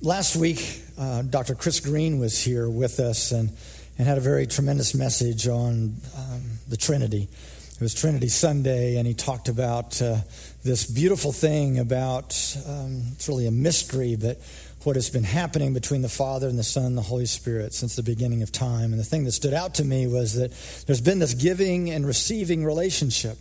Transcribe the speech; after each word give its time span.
last 0.00 0.36
week, 0.36 0.82
uh, 0.98 1.22
Dr. 1.22 1.54
Chris 1.54 1.80
Green 1.80 2.18
was 2.18 2.40
here 2.40 2.68
with 2.68 3.00
us 3.00 3.32
and, 3.32 3.50
and 3.98 4.06
had 4.06 4.18
a 4.18 4.20
very 4.20 4.46
tremendous 4.46 4.94
message 4.94 5.48
on 5.48 5.96
um, 6.16 6.42
the 6.68 6.76
Trinity. 6.76 7.28
It 7.74 7.80
was 7.80 7.94
Trinity 7.94 8.28
Sunday, 8.28 8.96
and 8.96 9.06
he 9.06 9.14
talked 9.14 9.48
about 9.48 10.00
uh, 10.00 10.18
this 10.62 10.86
beautiful 10.86 11.32
thing 11.32 11.78
about 11.78 12.56
um, 12.68 13.02
it's 13.12 13.28
really 13.28 13.46
a 13.46 13.50
mystery, 13.50 14.16
but 14.16 14.38
what 14.84 14.96
has 14.96 15.10
been 15.10 15.24
happening 15.24 15.74
between 15.74 16.02
the 16.02 16.08
Father 16.08 16.48
and 16.48 16.58
the 16.58 16.62
Son 16.62 16.84
and 16.84 16.96
the 16.96 17.02
Holy 17.02 17.26
Spirit 17.26 17.72
since 17.72 17.96
the 17.96 18.02
beginning 18.02 18.42
of 18.42 18.52
time. 18.52 18.92
And 18.92 19.00
the 19.00 19.04
thing 19.04 19.24
that 19.24 19.32
stood 19.32 19.54
out 19.54 19.74
to 19.76 19.84
me 19.84 20.06
was 20.06 20.34
that 20.34 20.52
there's 20.86 21.00
been 21.00 21.18
this 21.18 21.34
giving 21.34 21.90
and 21.90 22.06
receiving 22.06 22.64
relationship 22.64 23.38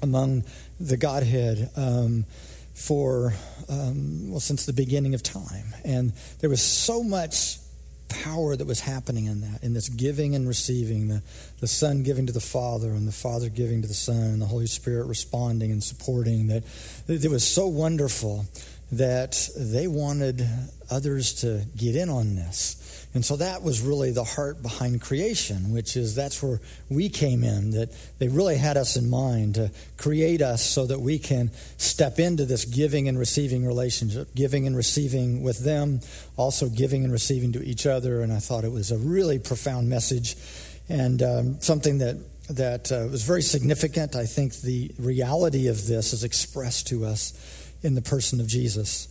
among 0.00 0.44
the 0.80 0.96
Godhead. 0.96 1.70
Um, 1.76 2.24
for, 2.74 3.34
um, 3.68 4.30
well, 4.30 4.40
since 4.40 4.66
the 4.66 4.72
beginning 4.72 5.14
of 5.14 5.22
time. 5.22 5.74
And 5.84 6.12
there 6.40 6.50
was 6.50 6.62
so 6.62 7.02
much 7.02 7.58
power 8.08 8.56
that 8.56 8.66
was 8.66 8.80
happening 8.80 9.26
in 9.26 9.40
that, 9.40 9.62
in 9.62 9.74
this 9.74 9.88
giving 9.88 10.34
and 10.34 10.46
receiving, 10.46 11.08
the, 11.08 11.22
the 11.60 11.66
Son 11.66 12.02
giving 12.02 12.26
to 12.26 12.32
the 12.32 12.40
Father, 12.40 12.90
and 12.90 13.08
the 13.08 13.12
Father 13.12 13.48
giving 13.48 13.82
to 13.82 13.88
the 13.88 13.94
Son, 13.94 14.16
and 14.16 14.42
the 14.42 14.46
Holy 14.46 14.66
Spirit 14.66 15.06
responding 15.06 15.72
and 15.72 15.82
supporting, 15.82 16.48
that 16.48 16.64
it 17.08 17.30
was 17.30 17.46
so 17.46 17.66
wonderful 17.66 18.44
that 18.92 19.48
they 19.56 19.86
wanted 19.86 20.46
others 20.90 21.32
to 21.40 21.64
get 21.76 21.96
in 21.96 22.10
on 22.10 22.34
this. 22.34 22.78
And 23.14 23.24
so 23.24 23.36
that 23.36 23.62
was 23.62 23.82
really 23.82 24.10
the 24.10 24.24
heart 24.24 24.62
behind 24.62 25.02
creation, 25.02 25.70
which 25.70 25.96
is 25.98 26.14
that's 26.14 26.42
where 26.42 26.60
we 26.88 27.10
came 27.10 27.44
in, 27.44 27.72
that 27.72 27.90
they 28.18 28.28
really 28.28 28.56
had 28.56 28.78
us 28.78 28.96
in 28.96 29.10
mind 29.10 29.56
to 29.56 29.70
create 29.98 30.40
us 30.40 30.62
so 30.62 30.86
that 30.86 31.00
we 31.00 31.18
can 31.18 31.50
step 31.76 32.18
into 32.18 32.46
this 32.46 32.64
giving 32.64 33.08
and 33.08 33.18
receiving 33.18 33.66
relationship, 33.66 34.34
giving 34.34 34.66
and 34.66 34.74
receiving 34.74 35.42
with 35.42 35.62
them, 35.62 36.00
also 36.36 36.70
giving 36.70 37.04
and 37.04 37.12
receiving 37.12 37.52
to 37.52 37.62
each 37.62 37.86
other. 37.86 38.22
And 38.22 38.32
I 38.32 38.38
thought 38.38 38.64
it 38.64 38.72
was 38.72 38.90
a 38.90 38.98
really 38.98 39.38
profound 39.38 39.90
message 39.90 40.36
and 40.88 41.22
um, 41.22 41.60
something 41.60 41.98
that 41.98 42.16
that 42.48 42.90
uh, 42.90 43.08
was 43.10 43.22
very 43.22 43.42
significant. 43.42 44.16
I 44.16 44.26
think 44.26 44.54
the 44.56 44.90
reality 44.98 45.68
of 45.68 45.86
this 45.86 46.12
is 46.12 46.24
expressed 46.24 46.88
to 46.88 47.04
us 47.04 47.32
in 47.82 47.94
the 47.94 48.02
person 48.02 48.40
of 48.40 48.46
Jesus. 48.46 49.08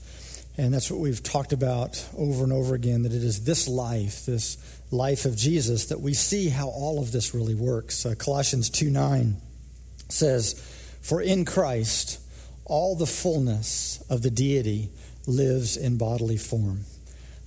And 0.58 0.74
that's 0.74 0.92
what 0.92 1.00
we've 1.00 1.24
talked 1.24 1.54
about 1.54 2.06
over 2.18 2.44
and 2.44 2.52
over 2.52 2.76
again 2.76 3.04
that 3.04 3.14
it 3.14 3.24
is 3.24 3.46
this 3.46 3.68
life, 3.68 4.26
this 4.26 4.58
life 4.92 5.26
of 5.26 5.36
Jesus, 5.36 5.86
that 5.86 6.02
we 6.02 6.14
see 6.14 6.50
how 6.50 6.68
all 6.68 7.00
of 7.00 7.12
this 7.12 7.34
really 7.34 7.56
works. 7.56 8.06
Uh, 8.06 8.16
Colossians 8.18 8.70
2 8.70 8.90
9 8.90 9.38
says, 10.10 10.54
For 11.02 11.22
in 11.22 11.46
Christ 11.46 12.20
all 12.66 12.96
the 12.96 13.06
fullness 13.06 14.04
of 14.10 14.22
the 14.22 14.30
deity 14.30 14.90
lives 15.26 15.78
in 15.78 15.98
bodily 15.98 16.38
form. 16.38 16.82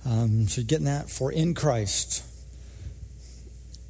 Um, 0.05 0.47
so, 0.47 0.63
getting 0.63 0.85
that? 0.85 1.09
For 1.09 1.31
in 1.31 1.53
Christ 1.53 2.23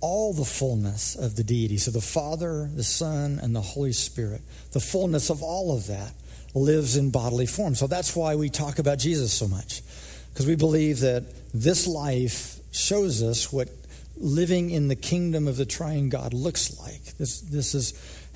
all 0.01 0.33
the 0.33 0.45
fullness 0.45 1.15
of 1.15 1.35
the 1.35 1.43
deity. 1.43 1.77
So, 1.77 1.91
the 1.91 2.01
Father, 2.01 2.69
the 2.73 2.83
Son, 2.83 3.39
and 3.41 3.55
the 3.55 3.61
Holy 3.61 3.91
Spirit, 3.91 4.41
the 4.71 4.79
fullness 4.79 5.29
of 5.29 5.41
all 5.41 5.75
of 5.75 5.87
that 5.87 6.13
lives 6.55 6.97
in 6.97 7.11
bodily 7.11 7.45
form. 7.45 7.75
So 7.75 7.85
that's 7.85 8.15
why 8.15 8.35
we 8.35 8.49
talk 8.49 8.79
about 8.79 8.97
Jesus 8.97 9.31
so 9.31 9.47
much, 9.47 9.83
because 10.33 10.47
we 10.47 10.55
believe 10.55 11.01
that 11.01 11.23
this 11.53 11.85
life 11.85 12.57
shows 12.71 13.21
us 13.21 13.53
what 13.53 13.69
living 14.17 14.69
in 14.69 14.87
the 14.87 14.95
kingdom 14.95 15.47
of 15.47 15.57
the 15.57 15.65
triune 15.65 16.09
God 16.09 16.33
looks 16.33 16.79
like. 16.79 17.03
This, 17.17 17.41
this 17.41 17.75
is 17.75 17.93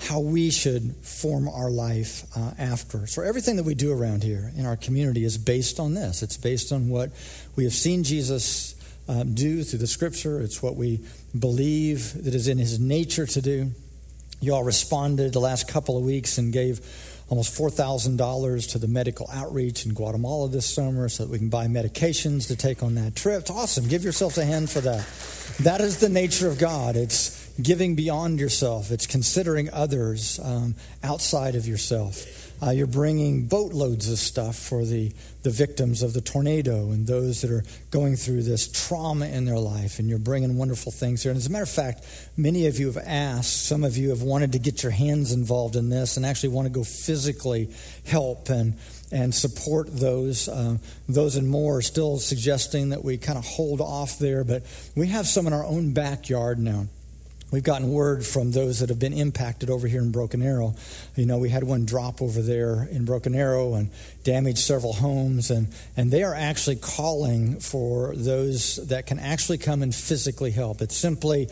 how 0.08 0.20
we 0.20 0.52
should 0.52 0.96
form 0.98 1.48
our 1.48 1.70
life 1.70 2.26
uh, 2.36 2.52
after. 2.58 3.08
So 3.08 3.22
everything 3.22 3.56
that 3.58 3.64
we 3.64 3.76
do 3.76 3.92
around 3.92 4.24
here 4.24 4.52
in 4.56 4.66
our 4.66 4.76
community 4.76 5.24
is 5.24 5.38
based 5.38 5.80
on 5.80 5.94
this. 5.94 6.22
It's 6.22 6.38
based 6.38 6.72
on 6.72 6.90
what 6.90 7.12
we 7.56 7.64
have 7.64 7.74
seen 7.74 8.04
Jesus 8.04 8.76
uh, 9.08 9.24
do 9.24 9.64
through 9.64 9.80
the 9.80 9.88
scripture. 9.88 10.42
It's 10.42 10.62
what 10.62 10.76
we 10.76 11.00
believe 11.38 12.24
that 12.26 12.36
is 12.36 12.48
in 12.48 12.58
his 12.58 12.80
nature 12.80 13.26
to 13.26 13.42
do. 13.42 13.72
You 14.42 14.54
all 14.54 14.64
responded 14.64 15.34
the 15.34 15.40
last 15.40 15.68
couple 15.68 15.98
of 15.98 16.04
weeks 16.04 16.38
and 16.38 16.54
gave 16.54 16.80
almost 17.30 17.58
$4,000 17.58 18.72
to 18.72 18.78
the 18.80 18.88
medical 18.88 19.30
outreach 19.32 19.86
in 19.86 19.94
Guatemala 19.94 20.50
this 20.50 20.66
summer 20.66 21.08
so 21.10 21.24
that 21.24 21.32
we 21.32 21.38
can 21.38 21.50
buy 21.50 21.68
medications 21.68 22.48
to 22.48 22.56
take 22.56 22.82
on 22.82 22.96
that 22.96 23.16
trip. 23.16 23.42
It's 23.42 23.52
awesome. 23.52 23.88
Give 23.88 24.04
yourselves 24.04 24.38
a 24.38 24.46
hand 24.46 24.70
for 24.70 24.82
that. 24.82 25.06
That 25.62 25.82
is 25.82 26.00
the 26.00 26.10
nature 26.10 26.48
of 26.48 26.58
God. 26.58 26.96
It's 26.96 27.40
giving 27.62 27.96
beyond 27.96 28.40
yourself, 28.40 28.92
it's 28.92 29.06
considering 29.06 29.70
others 29.72 30.40
um, 30.44 30.76
outside 31.04 31.56
of 31.56 31.68
yourself. 31.68 32.39
Uh, 32.62 32.72
you're 32.72 32.88
bringing 32.88 33.48
boatloads 33.48 34.12
of 34.12 34.18
stuff 34.18 34.56
for 34.56 34.84
the, 34.84 35.12
the 35.44 35.50
victims 35.50 36.04
of 36.04 36.14
the 36.14 36.22
tornado 36.22 36.92
and 36.92 37.08
those 37.08 37.42
that 37.42 37.52
are 37.52 37.64
going 37.90 38.16
through 38.16 38.44
this 38.44 38.68
trauma 38.68 39.26
in 39.28 39.46
their 39.46 39.58
life, 39.58 40.00
and 40.00 40.10
you're 40.10 40.20
bringing 40.20 40.58
wonderful 40.58 40.92
things 40.92 41.24
here. 41.24 41.32
And 41.32 41.38
as 41.38 41.48
a 41.48 41.50
matter 41.50 41.64
of 41.64 41.70
fact, 41.70 42.06
many 42.36 42.68
of 42.68 42.78
you 42.78 42.88
have 42.88 43.04
asked, 43.06 43.66
some 43.66 43.84
of 43.84 43.96
you 43.96 44.10
have 44.10 44.22
wanted 44.22 44.52
to 44.52 44.60
get 44.60 44.84
your 44.84 44.92
hands 44.92 45.32
involved 45.32 45.76
in 45.76 45.90
this 45.90 46.18
and 46.18 46.26
actually 46.26 46.50
want 46.50 46.68
to 46.68 46.74
go 46.74 46.84
physically 46.84 47.70
help 48.06 48.50
and 48.50 48.76
and 49.12 49.34
support 49.34 49.88
those. 49.92 50.48
Uh, 50.48 50.78
those 51.08 51.36
and 51.36 51.50
more 51.50 51.82
still 51.82 52.20
suggesting 52.20 52.90
that 52.90 53.04
we 53.04 53.18
kind 53.18 53.38
of 53.38 53.46
hold 53.46 53.82
off 53.82 54.20
there, 54.20 54.44
but 54.44 54.64
we 54.96 55.08
have 55.08 55.26
some 55.28 55.48
in 55.48 55.54
our 55.54 55.66
own 55.66 55.94
backyard 55.94 56.60
now. 56.60 56.86
We've 57.52 57.64
gotten 57.64 57.90
word 57.90 58.24
from 58.24 58.52
those 58.52 58.80
that 58.80 58.90
have 58.90 59.00
been 59.00 59.14
impacted 59.14 59.72
over 59.72 59.88
here 59.88 60.02
in 60.02 60.12
Broken 60.12 60.44
Arrow. 60.44 60.76
You 61.16 61.26
know, 61.26 61.40
we 61.40 61.50
had 61.50 61.64
one 61.64 61.86
drop 61.86 62.22
over 62.22 62.44
there 62.44 62.88
in 62.92 63.06
Broken 63.06 63.34
Arrow 63.34 63.74
and 63.74 63.90
damaged 64.24 64.60
several 64.60 64.94
homes, 64.94 65.50
and, 65.50 65.68
and 65.98 66.12
they 66.12 66.22
are 66.22 66.36
actually 66.36 66.76
calling 66.76 67.60
for 67.60 68.14
those 68.16 68.76
that 68.88 69.08
can 69.08 69.18
actually 69.18 69.58
come 69.58 69.82
and 69.82 69.94
physically 69.94 70.52
help. 70.52 70.82
It's 70.82 70.96
simply 70.96 71.48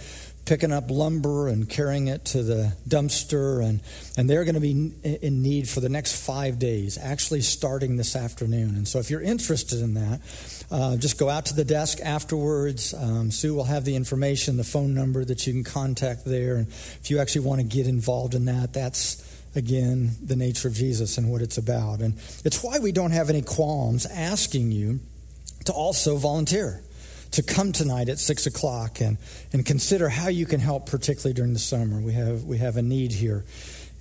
picking 0.47 0.72
up 0.72 0.90
lumber 0.90 1.50
and 1.50 1.69
carrying 1.69 2.08
it 2.08 2.24
to 2.24 2.41
the 2.41 2.74
dumpster, 2.88 3.63
and, 3.63 3.81
and 4.18 4.30
they're 4.30 4.46
going 4.46 4.56
to 4.56 4.62
be 4.62 4.72
in 5.22 5.41
need 5.41 5.68
for 5.68 5.81
the 5.81 5.90
next 5.90 6.25
five 6.25 6.58
days, 6.58 6.97
actually 6.97 7.41
starting 7.41 7.97
this 7.97 8.16
afternoon. 8.16 8.69
And 8.75 8.88
so, 8.88 9.00
if 9.00 9.12
you're 9.12 9.22
interested 9.22 9.81
in 9.81 9.94
that, 9.96 10.22
uh, 10.72 10.97
just 10.97 11.19
go 11.19 11.30
out 11.30 11.47
to 11.47 11.53
the 11.53 11.66
desk 11.66 12.00
afterwards. 12.02 12.94
Um, 12.94 13.30
Sue 13.30 13.53
will 13.53 13.66
have 13.66 13.84
the 13.84 13.96
information, 13.96 14.58
the 14.58 14.63
phone 14.63 14.96
number 14.96 15.24
that 15.24 15.46
you 15.46 15.53
can 15.53 15.63
contact 15.63 16.25
there. 16.25 16.56
And 16.56 16.68
if 16.68 17.12
you 17.12 17.19
actually 17.19 17.46
want 17.46 17.62
to 17.62 17.68
get 17.68 17.85
involved 17.85 18.34
in 18.34 18.46
that, 18.46 18.74
that's 18.74 19.24
again 19.56 20.12
the 20.24 20.35
nature 20.35 20.69
of 20.69 20.74
Jesus 20.74 21.18
and 21.18 21.29
what 21.29 21.41
it's 21.41 21.58
about. 21.58 22.00
And 22.00 22.16
it's 22.46 22.64
why 22.64 22.79
we 22.79 22.94
don't 22.94 23.12
have 23.12 23.29
any 23.29 23.41
qualms 23.41 24.06
asking 24.06 24.72
you 24.72 25.02
to 25.66 25.74
also 25.74 26.16
volunteer 26.16 26.81
to 27.32 27.44
come 27.44 27.72
tonight 27.72 28.10
at 28.10 28.20
six 28.20 28.46
o'clock 28.46 29.02
and, 29.02 29.18
and 29.54 29.66
consider 29.66 30.10
how 30.10 30.30
you 30.30 30.46
can 30.46 30.60
help, 30.60 30.86
particularly 30.86 31.34
during 31.34 31.54
the 31.54 31.60
summer. 31.60 32.00
We 32.00 32.14
have, 32.14 32.44
we 32.44 32.58
have 32.58 32.78
a 32.78 32.82
need 32.82 33.12
here. 33.12 33.46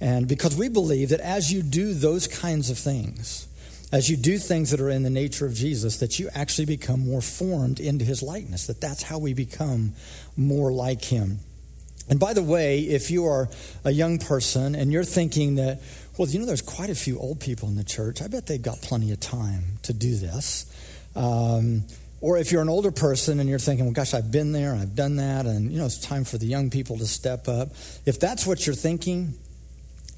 And 0.01 0.29
because 0.29 0.57
we 0.57 0.69
believe 0.69 1.11
that 1.11 1.21
as 1.21 1.53
you 1.53 1.63
do 1.63 1.95
those 1.95 2.27
kinds 2.27 2.71
of 2.71 2.79
things, 2.79 3.49
as 3.93 4.11
you 4.11 4.17
do 4.17 4.37
things 4.39 4.71
that 4.73 4.81
are 4.81 4.91
in 4.91 5.05
the 5.05 5.11
nature 5.11 5.47
of 5.47 5.55
Jesus, 5.55 5.99
that 5.99 6.19
you 6.19 6.29
actually 6.35 6.67
become 6.67 7.01
more 7.01 7.23
formed 7.23 7.81
into 7.81 8.05
his 8.05 8.23
likeness, 8.23 8.67
that 8.67 8.81
that's 8.81 9.03
how 9.03 9.19
we 9.19 9.33
become 9.33 9.93
more 10.37 10.73
like 10.73 11.05
him. 11.05 11.39
And 12.09 12.21
by 12.21 12.35
the 12.35 12.43
way, 12.43 12.81
if 12.81 13.11
you 13.11 13.27
are 13.27 13.49
a 13.85 13.91
young 13.91 14.19
person 14.19 14.75
and 14.75 14.93
you're 14.93 15.05
thinking 15.05 15.57
that, 15.57 15.81
well, 16.17 16.29
you 16.29 16.39
know, 16.39 16.47
there's 16.47 16.63
quite 16.63 16.91
a 16.91 16.95
few 16.95 17.19
old 17.19 17.41
people 17.41 17.69
in 17.69 17.77
the 17.77 17.85
church, 17.85 18.23
I 18.23 18.29
bet 18.29 18.47
they've 18.47 18.63
got 18.63 18.81
plenty 18.81 19.13
of 19.13 19.21
time 19.21 19.79
to 19.83 19.93
do 19.93 20.17
this. 20.17 20.67
Um, 21.17 21.85
or 22.27 22.37
if 22.39 22.51
you're 22.51 22.61
an 22.61 22.69
older 22.69 22.91
person 22.91 23.39
and 23.39 23.49
you're 23.49 23.61
thinking, 23.61 23.85
well, 23.85 23.95
gosh, 23.95 24.13
I've 24.13 24.33
been 24.33 24.51
there, 24.51 24.75
I've 24.75 24.97
done 24.97 25.15
that, 25.15 25.47
and, 25.47 25.71
you 25.71 25.79
know, 25.79 25.87
it's 25.87 26.01
time 26.01 26.25
for 26.25 26.39
the 26.39 26.47
young 26.47 26.71
people 26.71 26.99
to 26.99 27.07
step 27.07 27.47
up. 27.47 27.69
If 28.05 28.19
that's 28.19 28.45
what 28.45 28.67
you're 28.67 28.75
thinking, 28.75 29.35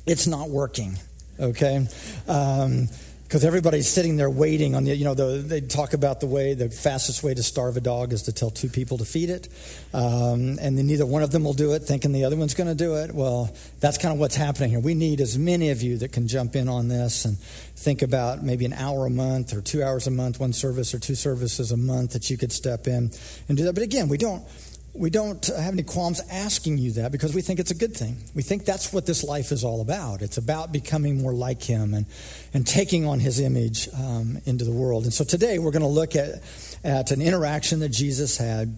it's 0.06 0.26
not 0.26 0.48
working, 0.48 0.96
okay? 1.38 1.86
Um, 2.26 2.88
because 3.28 3.44
everybody's 3.44 3.86
sitting 3.86 4.16
there 4.16 4.30
waiting 4.30 4.74
on 4.74 4.84
the 4.84 4.96
you 4.96 5.04
know 5.04 5.12
the, 5.12 5.42
they 5.46 5.60
talk 5.60 5.92
about 5.92 6.18
the 6.20 6.26
way 6.26 6.54
the 6.54 6.70
fastest 6.70 7.22
way 7.22 7.34
to 7.34 7.42
starve 7.42 7.76
a 7.76 7.80
dog 7.80 8.14
is 8.14 8.22
to 8.22 8.32
tell 8.32 8.48
two 8.50 8.70
people 8.70 8.96
to 8.96 9.04
feed 9.04 9.28
it. 9.28 9.48
Um, 9.92 10.58
and 10.60 10.78
then 10.78 10.86
neither 10.86 11.04
one 11.04 11.22
of 11.22 11.30
them 11.30 11.44
will 11.44 11.52
do 11.52 11.74
it 11.74 11.80
thinking 11.80 12.12
the 12.12 12.24
other 12.24 12.36
one's 12.36 12.54
going 12.54 12.68
to 12.68 12.74
do 12.74 12.96
it. 12.96 13.12
Well 13.14 13.54
that's 13.80 13.98
kind 13.98 14.14
of 14.14 14.18
what's 14.18 14.34
happening 14.34 14.70
here. 14.70 14.80
We 14.80 14.94
need 14.94 15.20
as 15.20 15.36
many 15.36 15.68
of 15.68 15.82
you 15.82 15.98
that 15.98 16.10
can 16.10 16.26
jump 16.26 16.56
in 16.56 16.70
on 16.70 16.88
this 16.88 17.26
and 17.26 17.36
think 17.38 18.00
about 18.00 18.42
maybe 18.42 18.64
an 18.64 18.72
hour 18.72 19.04
a 19.04 19.10
month 19.10 19.52
or 19.52 19.60
two 19.60 19.82
hours 19.82 20.06
a 20.06 20.10
month 20.10 20.40
one 20.40 20.54
service 20.54 20.94
or 20.94 20.98
two 20.98 21.14
services 21.14 21.70
a 21.70 21.76
month 21.76 22.14
that 22.14 22.30
you 22.30 22.38
could 22.38 22.50
step 22.50 22.86
in 22.86 23.10
and 23.48 23.58
do 23.58 23.64
that. 23.64 23.74
But 23.74 23.82
again 23.82 24.08
we 24.08 24.16
don't 24.16 24.42
we 24.98 25.10
don't 25.10 25.46
have 25.46 25.72
any 25.72 25.84
qualms 25.84 26.20
asking 26.30 26.78
you 26.78 26.92
that 26.92 27.12
because 27.12 27.34
we 27.34 27.40
think 27.40 27.60
it's 27.60 27.70
a 27.70 27.74
good 27.74 27.96
thing. 27.96 28.16
We 28.34 28.42
think 28.42 28.64
that's 28.64 28.92
what 28.92 29.06
this 29.06 29.22
life 29.22 29.52
is 29.52 29.62
all 29.62 29.80
about. 29.80 30.22
It's 30.22 30.38
about 30.38 30.72
becoming 30.72 31.22
more 31.22 31.32
like 31.32 31.62
Him 31.62 31.94
and, 31.94 32.06
and 32.52 32.66
taking 32.66 33.06
on 33.06 33.20
His 33.20 33.38
image 33.40 33.88
um, 33.94 34.38
into 34.44 34.64
the 34.64 34.72
world. 34.72 35.04
And 35.04 35.12
so 35.12 35.24
today 35.24 35.58
we're 35.58 35.70
going 35.70 35.82
to 35.82 35.88
look 35.88 36.16
at, 36.16 36.42
at 36.82 37.12
an 37.12 37.22
interaction 37.22 37.80
that 37.80 37.90
Jesus 37.90 38.36
had 38.36 38.76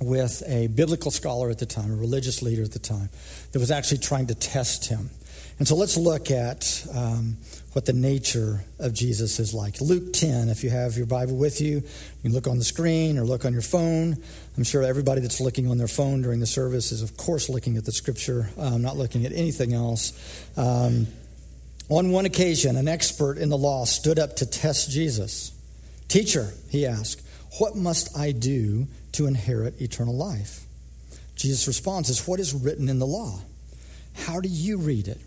with 0.00 0.42
a 0.46 0.68
biblical 0.68 1.10
scholar 1.10 1.50
at 1.50 1.58
the 1.58 1.66
time, 1.66 1.92
a 1.92 1.96
religious 1.96 2.42
leader 2.42 2.62
at 2.62 2.72
the 2.72 2.78
time, 2.78 3.10
that 3.52 3.58
was 3.58 3.70
actually 3.70 3.98
trying 3.98 4.28
to 4.28 4.34
test 4.34 4.88
him. 4.88 5.10
And 5.58 5.68
so 5.68 5.76
let's 5.76 5.96
look 5.98 6.30
at 6.30 6.86
um, 6.94 7.36
what 7.72 7.86
the 7.86 7.92
nature 7.92 8.64
of 8.78 8.92
Jesus 8.92 9.38
is 9.38 9.54
like. 9.54 9.80
Luke 9.80 10.12
10, 10.12 10.48
if 10.48 10.64
you 10.64 10.70
have 10.70 10.96
your 10.96 11.06
Bible 11.06 11.36
with 11.36 11.60
you, 11.60 11.76
you 11.76 12.22
can 12.22 12.32
look 12.32 12.46
on 12.46 12.58
the 12.58 12.64
screen 12.64 13.18
or 13.18 13.24
look 13.24 13.44
on 13.44 13.52
your 13.52 13.62
phone. 13.62 14.16
I'm 14.56 14.64
sure 14.64 14.82
everybody 14.82 15.20
that's 15.20 15.40
looking 15.40 15.70
on 15.70 15.78
their 15.78 15.88
phone 15.88 16.22
during 16.22 16.40
the 16.40 16.46
service 16.46 16.90
is, 16.90 17.02
of 17.02 17.16
course, 17.16 17.48
looking 17.48 17.76
at 17.76 17.84
the 17.84 17.92
scripture, 17.92 18.50
um, 18.58 18.82
not 18.82 18.96
looking 18.96 19.24
at 19.24 19.32
anything 19.32 19.72
else. 19.72 20.12
Um, 20.56 21.06
on 21.88 22.10
one 22.10 22.26
occasion, 22.26 22.76
an 22.76 22.88
expert 22.88 23.38
in 23.38 23.48
the 23.48 23.58
law 23.58 23.84
stood 23.84 24.18
up 24.18 24.36
to 24.36 24.46
test 24.46 24.90
Jesus. 24.90 25.52
Teacher, 26.08 26.52
he 26.70 26.86
asked, 26.86 27.22
what 27.58 27.76
must 27.76 28.16
I 28.16 28.32
do 28.32 28.86
to 29.12 29.26
inherit 29.26 29.80
eternal 29.80 30.16
life? 30.16 30.64
Jesus' 31.34 31.66
response 31.66 32.08
is, 32.08 32.26
What 32.26 32.38
is 32.38 32.54
written 32.54 32.88
in 32.88 32.98
the 32.98 33.06
law? 33.06 33.40
How 34.14 34.40
do 34.40 34.48
you 34.48 34.78
read 34.78 35.08
it? 35.08 35.20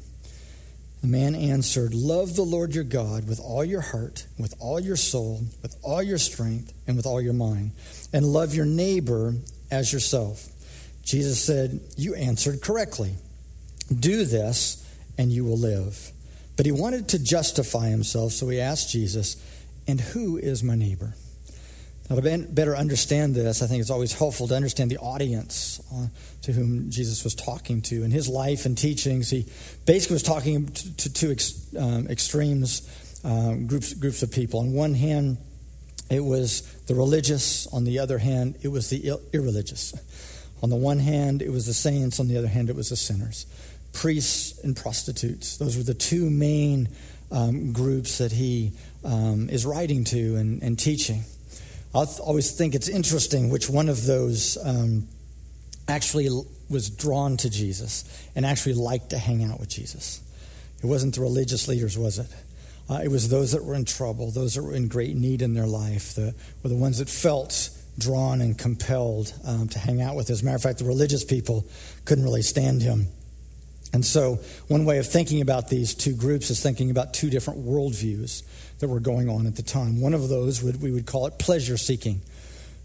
The 1.04 1.10
man 1.10 1.36
answered, 1.36 1.94
Love 1.94 2.38
the 2.38 2.44
Lord 2.44 2.74
your 2.74 2.86
God 2.86 3.28
with 3.28 3.42
all 3.42 3.66
your 3.66 3.82
heart, 3.82 4.26
with 4.40 4.56
all 4.58 4.80
your 4.80 4.96
soul, 4.96 5.42
with 5.62 5.76
all 5.84 6.02
your 6.02 6.18
strength, 6.18 6.72
and 6.88 6.96
with 6.96 7.06
all 7.06 7.20
your 7.20 7.34
mind, 7.34 7.72
and 8.14 8.26
love 8.26 8.56
your 8.56 8.66
neighbor 8.66 9.36
as 9.70 9.92
yourself. 9.92 10.48
Jesus 11.04 11.44
said, 11.44 11.82
You 11.98 12.16
answered 12.16 12.62
correctly. 12.62 13.16
Do 13.94 14.24
this, 14.24 14.90
and 15.18 15.30
you 15.30 15.44
will 15.44 15.58
live. 15.58 16.12
But 16.56 16.66
he 16.66 16.72
wanted 16.72 17.10
to 17.10 17.20
justify 17.20 17.90
himself, 17.90 18.32
so 18.32 18.48
he 18.48 18.62
asked 18.62 18.90
Jesus, 18.90 19.36
And 19.86 20.00
who 20.00 20.38
is 20.38 20.64
my 20.64 20.76
neighbor? 20.76 21.16
Now, 22.10 22.18
to 22.18 22.48
better 22.50 22.76
understand 22.76 23.34
this, 23.34 23.62
I 23.62 23.68
think 23.68 23.80
it's 23.80 23.90
always 23.90 24.12
helpful 24.12 24.48
to 24.50 24.56
understand 24.56 24.92
the 24.92 24.98
audience 24.98 25.80
uh, 25.94 26.08
to 26.42 26.52
whom 26.52 26.92
Jesus 26.92 27.24
was 27.24 27.34
talking 27.34 27.82
to. 27.84 28.04
In 28.04 28.12
his 28.12 28.28
life 28.28 28.66
and 28.66 28.78
teachings, 28.78 29.30
he 29.30 29.46
basically 29.86 30.16
was 30.16 30.24
talking 30.24 30.68
to 30.68 31.14
two 31.14 31.36
um, 31.80 32.08
extremes, 32.08 33.22
um, 33.24 33.68
groups, 33.68 33.94
groups 33.94 34.22
of 34.22 34.32
people. 34.32 34.60
On 34.60 34.74
one 34.74 34.94
hand, 34.94 35.38
it 36.10 36.20
was 36.20 36.62
the 36.88 36.96
religious. 36.96 37.68
On 37.68 37.86
the 37.86 38.00
other 38.00 38.18
hand, 38.18 38.58
it 38.62 38.68
was 38.68 38.90
the 38.90 39.14
irreligious. 39.32 39.94
On 40.62 40.70
the 40.70 40.76
one 40.76 41.00
hand, 41.00 41.42
it 41.42 41.52
was 41.52 41.66
the 41.66 41.74
saints. 41.74 42.20
On 42.20 42.28
the 42.28 42.38
other 42.38 42.48
hand, 42.48 42.70
it 42.70 42.76
was 42.76 42.90
the 42.90 42.98
sinners. 42.98 43.46
Priests 43.94 44.60
and 44.64 44.76
prostitutes. 44.76 45.58
Those 45.58 45.78
were 45.78 45.84
the 45.84 45.94
two 45.94 46.30
main 46.30 46.90
um, 47.32 47.72
groups 47.72 48.18
that 48.18 48.34
he 48.34 48.74
um, 49.06 49.50
is 49.50 49.66
writing 49.66 50.04
to 50.06 50.36
and, 50.36 50.62
and 50.62 50.78
teaching. 50.78 51.24
I 51.96 52.06
always 52.22 52.52
think 52.52 52.74
it's 52.74 52.90
interesting 52.90 53.50
which 53.50 53.70
one 53.70 53.88
of 53.88 54.06
those 54.06 54.58
um, 54.64 55.08
actually 55.88 56.28
was 56.70 56.90
drawn 56.90 57.38
to 57.38 57.50
Jesus 57.50 58.28
and 58.36 58.46
actually 58.46 58.74
liked 58.74 59.12
to 59.12 59.18
hang 59.18 59.44
out 59.44 59.60
with 59.60 59.70
Jesus. 59.70 60.22
It 60.82 60.88
wasn't 60.88 61.16
the 61.16 61.22
religious 61.22 61.68
leaders, 61.68 61.98
was 61.98 62.20
it? 62.20 62.28
Uh, 62.90 63.02
it 63.04 63.10
was 63.10 63.30
those 63.30 63.52
that 63.52 63.64
were 63.64 63.76
in 63.76 63.86
trouble, 63.86 64.32
those 64.32 64.56
that 64.56 64.64
were 64.64 64.74
in 64.74 64.88
great 64.88 65.16
need 65.16 65.42
in 65.42 65.54
their 65.54 65.68
life, 65.68 66.16
the, 66.16 66.36
were 66.64 66.70
the 66.70 66.76
ones 66.76 66.98
that 66.98 67.10
felt 67.10 67.70
drawn 67.98 68.42
and 68.42 68.58
compelled 68.58 69.34
um, 69.46 69.70
to 69.70 69.80
hang 69.80 70.02
out 70.02 70.16
with. 70.16 70.30
Him. 70.30 70.34
As 70.34 70.42
a 70.42 70.46
matter 70.46 70.56
of 70.56 70.64
fact, 70.64 70.80
the 70.80 70.86
religious 70.86 71.24
people 71.24 71.66
couldn't 72.06 72.24
really 72.24 72.42
stand 72.42 72.82
him. 72.82 73.08
And 73.94 74.04
so, 74.04 74.40
one 74.68 74.86
way 74.86 74.98
of 74.98 75.08
thinking 75.08 75.40
about 75.42 75.70
these 75.70 75.94
two 75.94 76.16
groups 76.16 76.50
is 76.50 76.62
thinking 76.62 76.90
about 76.90 77.14
two 77.14 77.30
different 77.30 77.64
worldviews 77.64 78.42
that 78.80 78.88
were 78.88 79.00
going 79.00 79.30
on 79.30 79.46
at 79.46 79.56
the 79.56 79.62
time. 79.62 80.02
One 80.02 80.16
of 80.16 80.28
those, 80.30 80.64
would, 80.64 80.82
we 80.82 80.92
would 80.92 81.06
call 81.06 81.28
it 81.28 81.38
pleasure 81.38 81.78
seeking. 81.78 82.22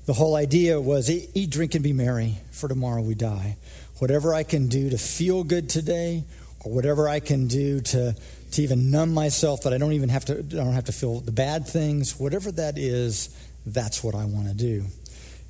The 0.04 0.12
whole 0.12 0.36
idea 0.36 0.78
was 0.80 1.10
eat, 1.10 1.30
eat, 1.34 1.50
drink, 1.50 1.74
and 1.74 1.82
be 1.82 1.94
merry, 1.94 2.36
for 2.50 2.68
tomorrow 2.68 3.00
we 3.00 3.14
die. 3.14 3.56
Whatever 3.98 4.34
I 4.34 4.42
can 4.42 4.68
do 4.68 4.90
to 4.90 4.98
feel 4.98 5.44
good 5.44 5.70
today, 5.70 6.24
or 6.60 6.72
whatever 6.72 7.08
I 7.08 7.20
can 7.20 7.46
do 7.46 7.80
to, 7.80 8.14
to 8.52 8.62
even 8.62 8.90
numb 8.90 9.12
myself 9.12 9.62
that 9.62 9.72
I 9.72 9.78
don't 9.78 9.92
even 9.94 10.10
have 10.10 10.26
to, 10.26 10.38
I 10.38 10.42
don't 10.42 10.74
have 10.74 10.84
to 10.84 10.92
feel 10.92 11.20
the 11.20 11.32
bad 11.32 11.66
things, 11.66 12.18
whatever 12.18 12.52
that 12.52 12.76
is, 12.76 13.34
that's 13.64 14.04
what 14.04 14.14
I 14.14 14.24
want 14.26 14.48
to 14.48 14.54
do. 14.54 14.84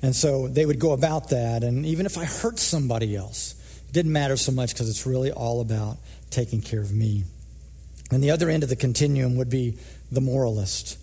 And 0.01 0.15
so 0.15 0.47
they 0.47 0.65
would 0.65 0.79
go 0.79 0.93
about 0.93 1.29
that, 1.29 1.63
and 1.63 1.85
even 1.85 2.05
if 2.05 2.17
I 2.17 2.23
hurt 2.23 2.59
somebody 2.59 3.15
else, 3.15 3.55
didn't 3.91 4.11
matter 4.11 4.37
so 4.37 4.51
much 4.51 4.73
because 4.73 4.89
it's 4.89 5.05
really 5.05 5.31
all 5.31 5.61
about 5.61 5.97
taking 6.29 6.61
care 6.61 6.81
of 6.81 6.91
me. 6.91 7.23
And 8.11 8.23
the 8.23 8.31
other 8.31 8.49
end 8.49 8.63
of 8.63 8.69
the 8.69 8.75
continuum 8.75 9.37
would 9.37 9.49
be 9.49 9.77
the 10.11 10.21
moralist. 10.21 10.97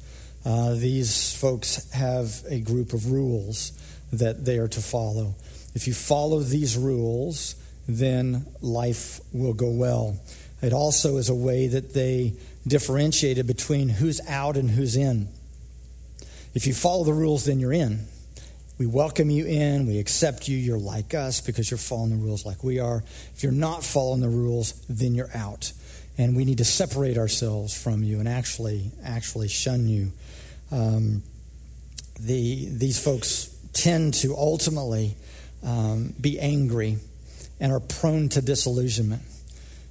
Uh, 0.44 0.74
these 0.74 1.34
folks 1.36 1.90
have 1.92 2.42
a 2.48 2.60
group 2.60 2.92
of 2.92 3.10
rules 3.10 3.72
that 4.12 4.44
they 4.44 4.58
are 4.58 4.68
to 4.68 4.80
follow. 4.80 5.34
If 5.74 5.86
you 5.86 5.94
follow 5.94 6.40
these 6.40 6.76
rules, 6.76 7.56
then 7.88 8.46
life 8.60 9.20
will 9.32 9.54
go 9.54 9.70
well. 9.70 10.18
It 10.62 10.72
also 10.72 11.16
is 11.18 11.28
a 11.28 11.34
way 11.34 11.68
that 11.68 11.94
they 11.94 12.34
differentiated 12.66 13.46
between 13.46 13.88
who's 13.88 14.20
out 14.28 14.56
and 14.56 14.70
who's 14.70 14.96
in. 14.96 15.28
If 16.54 16.66
you 16.66 16.74
follow 16.74 17.04
the 17.04 17.12
rules, 17.12 17.44
then 17.44 17.60
you're 17.60 17.72
in. 17.72 18.06
We 18.78 18.84
welcome 18.84 19.30
you 19.30 19.46
in. 19.46 19.86
We 19.86 19.98
accept 19.98 20.48
you. 20.48 20.58
You're 20.58 20.78
like 20.78 21.14
us 21.14 21.40
because 21.40 21.70
you're 21.70 21.78
following 21.78 22.10
the 22.10 22.22
rules 22.22 22.44
like 22.44 22.62
we 22.62 22.78
are. 22.78 23.02
If 23.34 23.42
you're 23.42 23.50
not 23.50 23.82
following 23.82 24.20
the 24.20 24.28
rules, 24.28 24.72
then 24.88 25.14
you're 25.14 25.34
out. 25.34 25.72
And 26.18 26.36
we 26.36 26.44
need 26.44 26.58
to 26.58 26.64
separate 26.64 27.16
ourselves 27.16 27.74
from 27.74 28.02
you 28.02 28.18
and 28.20 28.28
actually, 28.28 28.90
actually 29.02 29.48
shun 29.48 29.88
you. 29.88 30.12
Um, 30.70 31.22
the, 32.20 32.68
these 32.70 33.02
folks 33.02 33.48
tend 33.72 34.12
to 34.14 34.36
ultimately 34.36 35.16
um, 35.64 36.12
be 36.20 36.38
angry 36.38 36.98
and 37.58 37.72
are 37.72 37.80
prone 37.80 38.28
to 38.30 38.42
disillusionment 38.42 39.22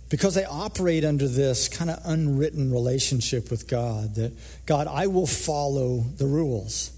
because 0.09 0.35
they 0.35 0.45
operate 0.45 1.03
under 1.03 1.27
this 1.27 1.67
kind 1.67 1.89
of 1.89 1.99
unwritten 2.05 2.71
relationship 2.71 3.49
with 3.49 3.67
God 3.67 4.13
that, 4.15 4.31
God, 4.67 4.85
I 4.85 5.07
will 5.07 5.27
follow 5.27 6.01
the 6.17 6.27
rules. 6.27 6.91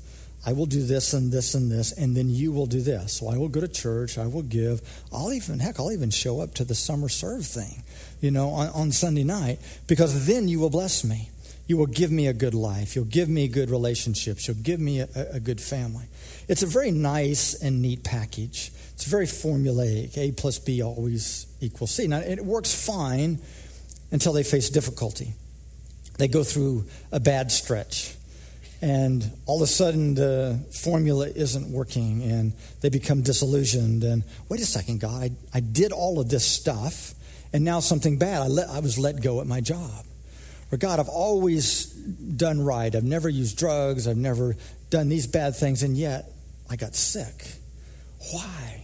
I 0.48 0.54
will 0.54 0.66
do 0.66 0.82
this 0.82 1.14
and 1.14 1.30
this 1.30 1.56
and 1.56 1.70
this, 1.70 1.92
and 1.92 2.16
then 2.16 2.30
you 2.30 2.54
will 2.54 2.68
do 2.68 2.80
this. 2.80 3.18
So 3.18 3.28
I 3.28 3.38
will 3.38 3.50
go 3.50 3.60
to 3.60 3.68
church, 3.68 4.18
I 4.18 4.28
will 4.28 4.44
give. 4.44 4.82
I'll 5.12 5.34
even, 5.34 5.60
heck, 5.60 5.78
I'll 5.78 5.92
even 5.92 6.10
show 6.10 6.40
up 6.40 6.54
to 6.54 6.64
the 6.64 6.74
summer 6.74 7.10
serve 7.10 7.46
thing, 7.46 7.84
you 8.22 8.32
know, 8.32 8.52
on, 8.52 8.70
on 8.70 8.92
Sunday 8.94 9.26
night, 9.26 9.60
because 9.88 10.26
then 10.26 10.48
you 10.48 10.62
will 10.62 10.70
bless 10.70 11.04
me. 11.04 11.32
You 11.68 11.76
will 11.76 11.86
give 11.86 12.12
me 12.12 12.28
a 12.28 12.34
good 12.34 12.54
life. 12.54 12.96
You'll 12.96 13.04
give 13.04 13.28
me 13.28 13.50
good 13.50 13.70
relationships. 13.70 14.48
You'll 14.48 14.64
give 14.64 14.80
me 14.80 15.02
a, 15.02 15.10
a 15.34 15.40
good 15.42 15.60
family. 15.60 16.06
It's 16.48 16.64
a 16.64 16.66
very 16.66 16.92
nice 16.92 17.54
and 17.62 17.82
neat 17.82 18.06
package. 18.06 18.72
It's 18.94 19.04
very 19.04 19.26
formulaic. 19.26 20.18
A 20.18 20.32
plus 20.32 20.60
B 20.60 20.82
always 20.82 21.46
equals 21.60 21.92
C. 21.92 22.08
Now, 22.08 22.20
it 22.20 22.40
works 22.46 22.74
fine 22.74 23.40
until 24.12 24.32
they 24.32 24.44
face 24.44 24.70
difficulty. 24.70 25.34
They 26.18 26.30
go 26.30 26.46
through 26.46 26.86
a 27.12 27.20
bad 27.20 27.52
stretch 27.52 28.17
and 28.82 29.32
all 29.46 29.58
of 29.58 29.62
a 29.64 29.68
sudden 29.68 30.14
the 30.14 30.60
formula 30.72 31.28
isn't 31.28 31.72
working 31.72 32.22
and 32.24 32.54
they 32.82 32.90
become 32.90 33.22
disillusioned 33.22 34.04
and 34.04 34.24
wait 34.50 34.62
a 34.62 34.66
second 34.66 35.00
god 35.00 35.24
i, 35.24 35.58
I 35.58 35.60
did 35.60 35.92
all 35.92 36.20
of 36.20 36.30
this 36.30 36.46
stuff 36.46 37.16
and 37.54 37.64
now 37.64 37.80
something 37.80 38.18
bad. 38.18 38.42
I, 38.42 38.48
let, 38.48 38.70
I 38.70 38.80
was 38.80 38.98
let 38.98 39.22
go 39.22 39.42
at 39.42 39.48
my 39.48 39.62
job. 39.62 40.06
Or 40.72 40.78
god 40.78 41.00
i've 41.00 41.10
always 41.10 41.86
done 41.86 42.62
right. 42.62 42.94
I've 42.94 43.04
never 43.04 43.30
used 43.30 43.58
drugs. 43.58 44.08
I've 44.08 44.18
never 44.18 44.56
done 44.90 45.10
these 45.10 45.28
bad 45.28 45.56
things 45.56 45.84
and 45.84 45.98
yet 45.98 46.32
i 46.70 46.76
got 46.76 46.96
sick. 46.96 47.48
Why? 48.32 48.84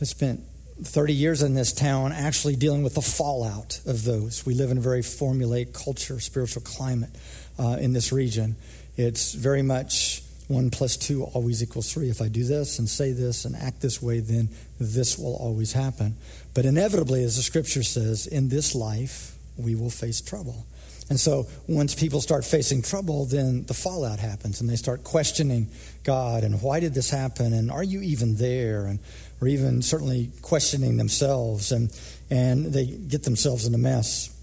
I 0.00 0.04
spent 0.04 0.40
30 0.82 1.12
years 1.12 1.42
in 1.42 1.54
this 1.54 1.72
town 1.72 2.12
actually 2.12 2.56
dealing 2.56 2.82
with 2.82 2.94
the 2.94 3.02
fallout 3.02 3.80
of 3.86 4.04
those. 4.04 4.46
We 4.46 4.54
live 4.54 4.70
in 4.70 4.78
a 4.78 4.80
very 4.80 5.02
formulaic 5.02 5.72
culture 5.72 6.18
spiritual 6.20 6.62
climate 6.62 7.10
uh, 7.58 7.76
in 7.80 7.92
this 7.92 8.12
region 8.12 8.56
it's 9.00 9.34
very 9.34 9.62
much 9.62 10.22
one 10.48 10.70
plus 10.70 10.96
two 10.96 11.24
always 11.24 11.62
equals 11.62 11.92
three. 11.92 12.10
If 12.10 12.20
I 12.20 12.28
do 12.28 12.44
this 12.44 12.78
and 12.78 12.88
say 12.88 13.12
this 13.12 13.44
and 13.44 13.54
act 13.54 13.80
this 13.80 14.02
way, 14.02 14.20
then 14.20 14.48
this 14.80 15.16
will 15.18 15.36
always 15.36 15.72
happen. 15.72 16.16
But 16.54 16.64
inevitably, 16.64 17.22
as 17.22 17.36
the 17.36 17.42
scripture 17.42 17.84
says, 17.84 18.26
in 18.26 18.48
this 18.48 18.74
life, 18.74 19.36
we 19.56 19.74
will 19.74 19.90
face 19.90 20.20
trouble. 20.20 20.66
And 21.08 21.18
so 21.18 21.48
once 21.68 21.94
people 21.94 22.20
start 22.20 22.44
facing 22.44 22.82
trouble, 22.82 23.26
then 23.26 23.64
the 23.64 23.74
fallout 23.74 24.20
happens 24.20 24.60
and 24.60 24.70
they 24.70 24.76
start 24.76 25.02
questioning 25.02 25.68
God 26.04 26.44
and 26.44 26.62
why 26.62 26.78
did 26.78 26.94
this 26.94 27.10
happen 27.10 27.52
and 27.52 27.70
are 27.70 27.82
you 27.82 28.00
even 28.00 28.36
there? 28.36 28.86
And 28.86 29.00
or 29.40 29.48
even 29.48 29.82
certainly 29.82 30.30
questioning 30.42 30.96
themselves 30.96 31.72
and, 31.72 31.90
and 32.30 32.66
they 32.66 32.86
get 32.86 33.24
themselves 33.24 33.66
in 33.66 33.74
a 33.74 33.78
mess. 33.78 34.36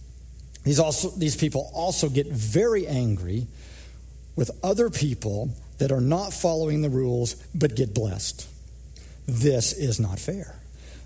These 0.64 0.80
also 0.80 1.10
these 1.12 1.38
people 1.38 1.72
also 1.74 2.10
get 2.10 2.28
very 2.28 2.88
angry 2.88 3.48
with 4.38 4.52
other 4.64 4.90
people 4.90 5.50
that 5.80 5.92
are 5.92 6.00
not 6.00 6.32
following 6.32 6.82
the 6.82 6.90
rules 6.90 7.36
but 7.54 7.76
get 7.76 7.94
blessed. 7.94 8.48
This 9.28 9.74
is 9.74 10.00
not 10.00 10.20
fair. 10.20 10.56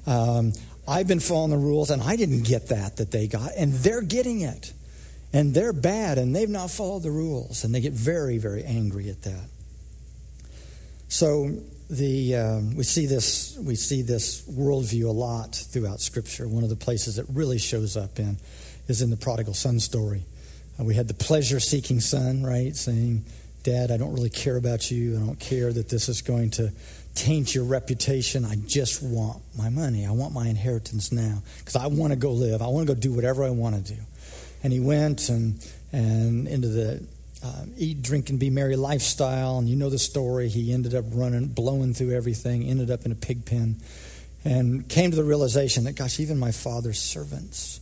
Um, 0.05 0.53
I've 0.87 1.07
been 1.07 1.19
following 1.19 1.51
the 1.51 1.57
rules 1.57 1.89
and 1.89 2.03
I 2.03 2.15
didn't 2.15 2.43
get 2.43 2.67
that 2.67 2.97
that 2.97 3.11
they 3.11 3.27
got, 3.27 3.51
and 3.57 3.73
they're 3.73 4.01
getting 4.01 4.41
it. 4.41 4.73
And 5.33 5.53
they're 5.53 5.73
bad 5.73 6.17
and 6.17 6.35
they've 6.35 6.49
not 6.49 6.69
followed 6.69 7.03
the 7.03 7.11
rules, 7.11 7.63
and 7.63 7.73
they 7.73 7.79
get 7.79 7.93
very, 7.93 8.37
very 8.37 8.63
angry 8.63 9.09
at 9.09 9.21
that. 9.23 9.49
So 11.07 11.51
the 11.89 12.35
um, 12.35 12.75
we 12.75 12.83
see 12.83 13.05
this 13.05 13.57
we 13.57 13.75
see 13.75 14.01
this 14.01 14.41
worldview 14.49 15.05
a 15.05 15.11
lot 15.11 15.55
throughout 15.55 16.01
Scripture. 16.01 16.47
One 16.47 16.63
of 16.63 16.69
the 16.69 16.75
places 16.75 17.17
it 17.17 17.25
really 17.31 17.59
shows 17.59 17.95
up 17.95 18.19
in 18.19 18.37
is 18.87 19.01
in 19.01 19.09
the 19.09 19.17
prodigal 19.17 19.53
son 19.53 19.79
story. 19.79 20.23
We 20.83 20.95
had 20.95 21.07
the 21.07 21.13
pleasure 21.13 21.59
seeking 21.59 21.99
son, 21.99 22.43
right, 22.43 22.75
saying, 22.75 23.23
Dad, 23.63 23.91
I 23.91 23.97
don't 23.97 24.13
really 24.13 24.29
care 24.29 24.57
about 24.57 24.89
you. 24.89 25.15
I 25.15 25.19
don't 25.19 25.39
care 25.39 25.71
that 25.71 25.89
this 25.89 26.09
is 26.09 26.21
going 26.21 26.49
to 26.51 26.71
taint 27.13 27.53
your 27.53 27.65
reputation. 27.65 28.45
I 28.45 28.55
just 28.55 29.03
want 29.03 29.41
my 29.55 29.69
money. 29.69 30.05
I 30.05 30.11
want 30.11 30.33
my 30.33 30.47
inheritance 30.47 31.11
now 31.11 31.43
because 31.59 31.75
I 31.75 31.87
want 31.87 32.13
to 32.13 32.17
go 32.17 32.31
live. 32.31 32.61
I 32.61 32.67
want 32.67 32.87
to 32.87 32.95
go 32.95 32.99
do 32.99 33.13
whatever 33.13 33.43
I 33.43 33.51
want 33.51 33.75
to 33.75 33.93
do. 33.93 33.99
And 34.63 34.73
he 34.73 34.79
went 34.79 35.29
and, 35.29 35.63
and 35.91 36.47
into 36.47 36.69
the 36.69 37.03
uh, 37.43 37.65
eat, 37.77 38.01
drink, 38.01 38.29
and 38.29 38.39
be 38.39 38.49
merry 38.49 38.75
lifestyle. 38.75 39.59
And 39.59 39.69
you 39.69 39.75
know 39.75 39.89
the 39.89 39.99
story. 39.99 40.49
He 40.49 40.73
ended 40.73 40.95
up 40.95 41.05
running, 41.09 41.47
blowing 41.47 41.93
through 41.93 42.15
everything, 42.15 42.63
ended 42.63 42.89
up 42.89 43.05
in 43.05 43.11
a 43.11 43.15
pig 43.15 43.45
pen, 43.45 43.77
and 44.43 44.87
came 44.87 45.11
to 45.11 45.17
the 45.17 45.23
realization 45.23 45.83
that, 45.83 45.93
gosh, 45.93 46.19
even 46.19 46.39
my 46.39 46.51
father's 46.51 46.99
servants 46.99 47.79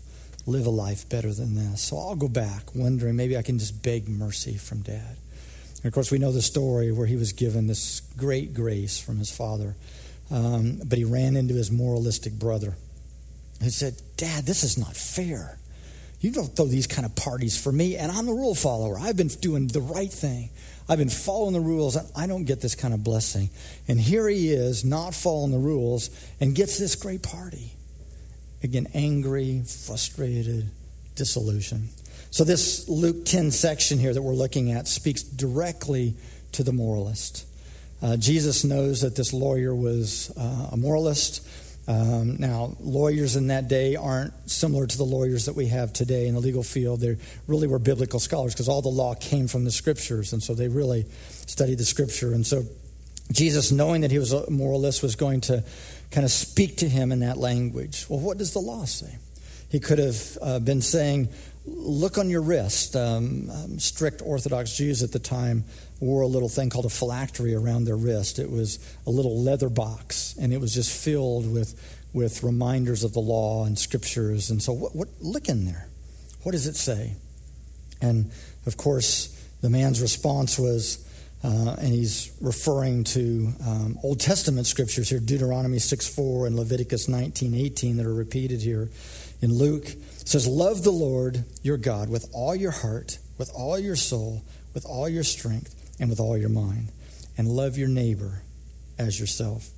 live 0.49 0.65
a 0.65 0.71
life 0.71 1.07
better 1.09 1.33
than 1.33 1.55
this. 1.55 1.81
So 1.81 1.97
I'll 1.97 2.15
go 2.15 2.27
back, 2.27 2.75
wondering 2.75 3.15
maybe 3.15 3.37
I 3.37 3.41
can 3.41 3.59
just 3.59 3.81
beg 3.81 4.09
mercy 4.09 4.57
from 4.57 4.81
dad. 4.81 5.17
And 5.77 5.85
of 5.85 5.93
course, 5.93 6.11
we 6.11 6.19
know 6.19 6.31
the 6.31 6.41
story 6.41 6.91
where 6.91 7.07
he 7.07 7.15
was 7.15 7.31
given 7.31 7.67
this 7.67 8.01
great 8.17 8.53
grace 8.53 8.99
from 8.99 9.17
his 9.17 9.35
father. 9.35 9.75
Um, 10.31 10.81
but 10.85 10.97
he 10.97 11.05
ran 11.05 11.35
into 11.35 11.55
his 11.55 11.71
moralistic 11.71 12.33
brother. 12.33 12.75
He 13.61 13.69
said, 13.69 13.95
Dad, 14.17 14.45
this 14.45 14.63
is 14.63 14.77
not 14.77 14.95
fair. 14.95 15.57
You 16.21 16.31
don't 16.31 16.53
throw 16.55 16.65
these 16.65 16.87
kind 16.87 17.05
of 17.05 17.15
parties 17.15 17.61
for 17.61 17.71
me, 17.71 17.95
and 17.95 18.11
I'm 18.11 18.25
the 18.25 18.33
rule 18.33 18.55
follower. 18.55 18.99
I've 18.99 19.15
been 19.15 19.29
doing 19.29 19.67
the 19.67 19.81
right 19.81 20.11
thing. 20.11 20.49
I've 20.87 20.97
been 20.97 21.09
following 21.09 21.53
the 21.53 21.61
rules, 21.61 21.95
and 21.95 22.09
I 22.15 22.27
don't 22.27 22.43
get 22.43 22.61
this 22.61 22.75
kind 22.75 22.93
of 22.93 23.03
blessing. 23.03 23.49
And 23.87 23.99
here 23.99 24.27
he 24.27 24.51
is, 24.51 24.83
not 24.83 25.13
following 25.13 25.51
the 25.51 25.57
rules, 25.59 26.09
and 26.41 26.53
gets 26.53 26.77
this 26.77 26.95
great 26.95 27.23
party. 27.23 27.73
Again, 28.61 28.87
angry, 28.93 29.63
frustrated, 29.65 30.69
disillusioned. 31.15 31.89
So, 32.31 32.43
this 32.43 32.87
Luke 32.87 33.25
10 33.25 33.51
section 33.51 33.97
here 33.99 34.13
that 34.13 34.21
we're 34.21 34.33
looking 34.33 34.71
at 34.71 34.87
speaks 34.87 35.23
directly 35.23 36.15
to 36.51 36.63
the 36.63 36.73
moralist. 36.73 37.45
Uh, 38.01 38.17
Jesus 38.17 38.63
knows 38.63 39.01
that 39.01 39.15
this 39.15 39.33
lawyer 39.33 39.73
was 39.73 40.31
uh, 40.37 40.69
a 40.71 40.77
moralist. 40.77 41.47
Um, 41.87 42.37
now, 42.37 42.75
lawyers 42.79 43.35
in 43.35 43.47
that 43.47 43.67
day 43.67 43.95
aren't 43.95 44.33
similar 44.49 44.85
to 44.85 44.97
the 44.97 45.03
lawyers 45.03 45.45
that 45.45 45.55
we 45.55 45.67
have 45.67 45.91
today 45.91 46.27
in 46.27 46.35
the 46.35 46.39
legal 46.39 46.61
field. 46.61 47.01
They 47.01 47.17
really 47.47 47.67
were 47.67 47.79
biblical 47.79 48.19
scholars 48.19 48.53
because 48.53 48.69
all 48.69 48.81
the 48.81 48.89
law 48.89 49.15
came 49.15 49.47
from 49.47 49.63
the 49.63 49.71
scriptures, 49.71 50.31
and 50.31 50.41
so 50.41 50.53
they 50.53 50.67
really 50.67 51.05
studied 51.47 51.79
the 51.79 51.85
scripture. 51.85 52.33
And 52.33 52.45
so, 52.45 52.63
Jesus, 53.31 53.71
knowing 53.71 54.01
that 54.01 54.11
he 54.11 54.19
was 54.19 54.33
a 54.33 54.49
moralist, 54.51 55.01
was 55.01 55.15
going 55.15 55.41
to 55.41 55.63
kind 56.11 56.25
of 56.25 56.31
speak 56.31 56.77
to 56.77 56.89
him 56.89 57.11
in 57.11 57.19
that 57.19 57.37
language. 57.37 58.05
Well, 58.09 58.19
what 58.19 58.37
does 58.37 58.53
the 58.53 58.59
law 58.59 58.85
say? 58.85 59.17
He 59.69 59.79
could 59.79 59.99
have 59.99 60.37
uh, 60.41 60.59
been 60.59 60.81
saying, 60.81 61.29
look 61.65 62.17
on 62.17 62.29
your 62.29 62.41
wrist. 62.41 62.95
Um, 62.95 63.49
um, 63.51 63.79
strict 63.79 64.21
Orthodox 64.25 64.75
Jews 64.75 65.03
at 65.03 65.11
the 65.11 65.19
time 65.19 65.63
wore 65.99 66.21
a 66.21 66.27
little 66.27 66.49
thing 66.49 66.69
called 66.69 66.85
a 66.85 66.89
phylactery 66.89 67.53
around 67.53 67.85
their 67.85 67.95
wrist. 67.95 68.39
It 68.39 68.49
was 68.49 68.79
a 69.05 69.11
little 69.11 69.43
leather 69.43 69.69
box, 69.69 70.35
and 70.39 70.53
it 70.53 70.59
was 70.59 70.73
just 70.73 70.91
filled 70.91 71.51
with, 71.51 71.79
with 72.13 72.41
reminders 72.41 73.03
of 73.03 73.13
the 73.13 73.19
law 73.19 73.65
and 73.65 73.77
scriptures. 73.77 74.49
And 74.49 74.61
so, 74.63 74.73
what, 74.73 74.95
what, 74.95 75.07
look 75.19 75.49
in 75.49 75.65
there. 75.65 75.87
What 76.43 76.53
does 76.53 76.67
it 76.67 76.75
say? 76.75 77.15
And 78.01 78.31
of 78.65 78.77
course, 78.77 79.35
the 79.61 79.69
man's 79.69 80.01
response 80.01 80.57
was, 80.57 81.05
uh, 81.43 81.75
and 81.79 81.87
he's 81.87 82.31
referring 82.41 83.05
to 83.05 83.53
um, 83.65 83.97
Old 84.03 84.19
Testament 84.19 84.67
scriptures 84.67 85.09
here, 85.09 85.19
Deuteronomy 85.19 85.79
6 85.79 86.13
4 86.13 86.47
and 86.47 86.55
Leviticus 86.55 87.07
19 87.07 87.53
18 87.53 87.97
that 87.97 88.05
are 88.05 88.13
repeated 88.13 88.61
here 88.61 88.89
in 89.41 89.53
Luke. 89.53 89.87
It 89.87 90.27
says, 90.27 90.47
Love 90.47 90.83
the 90.83 90.91
Lord 90.91 91.45
your 91.63 91.77
God 91.77 92.09
with 92.09 92.29
all 92.33 92.55
your 92.55 92.71
heart, 92.71 93.19
with 93.37 93.51
all 93.55 93.79
your 93.79 93.95
soul, 93.95 94.43
with 94.73 94.85
all 94.85 95.07
your 95.07 95.23
strength, 95.23 95.75
and 95.99 96.09
with 96.09 96.19
all 96.19 96.37
your 96.37 96.49
mind, 96.49 96.91
and 97.37 97.47
love 97.47 97.77
your 97.77 97.89
neighbor 97.89 98.41
as 98.97 99.17
yourself. 99.17 99.69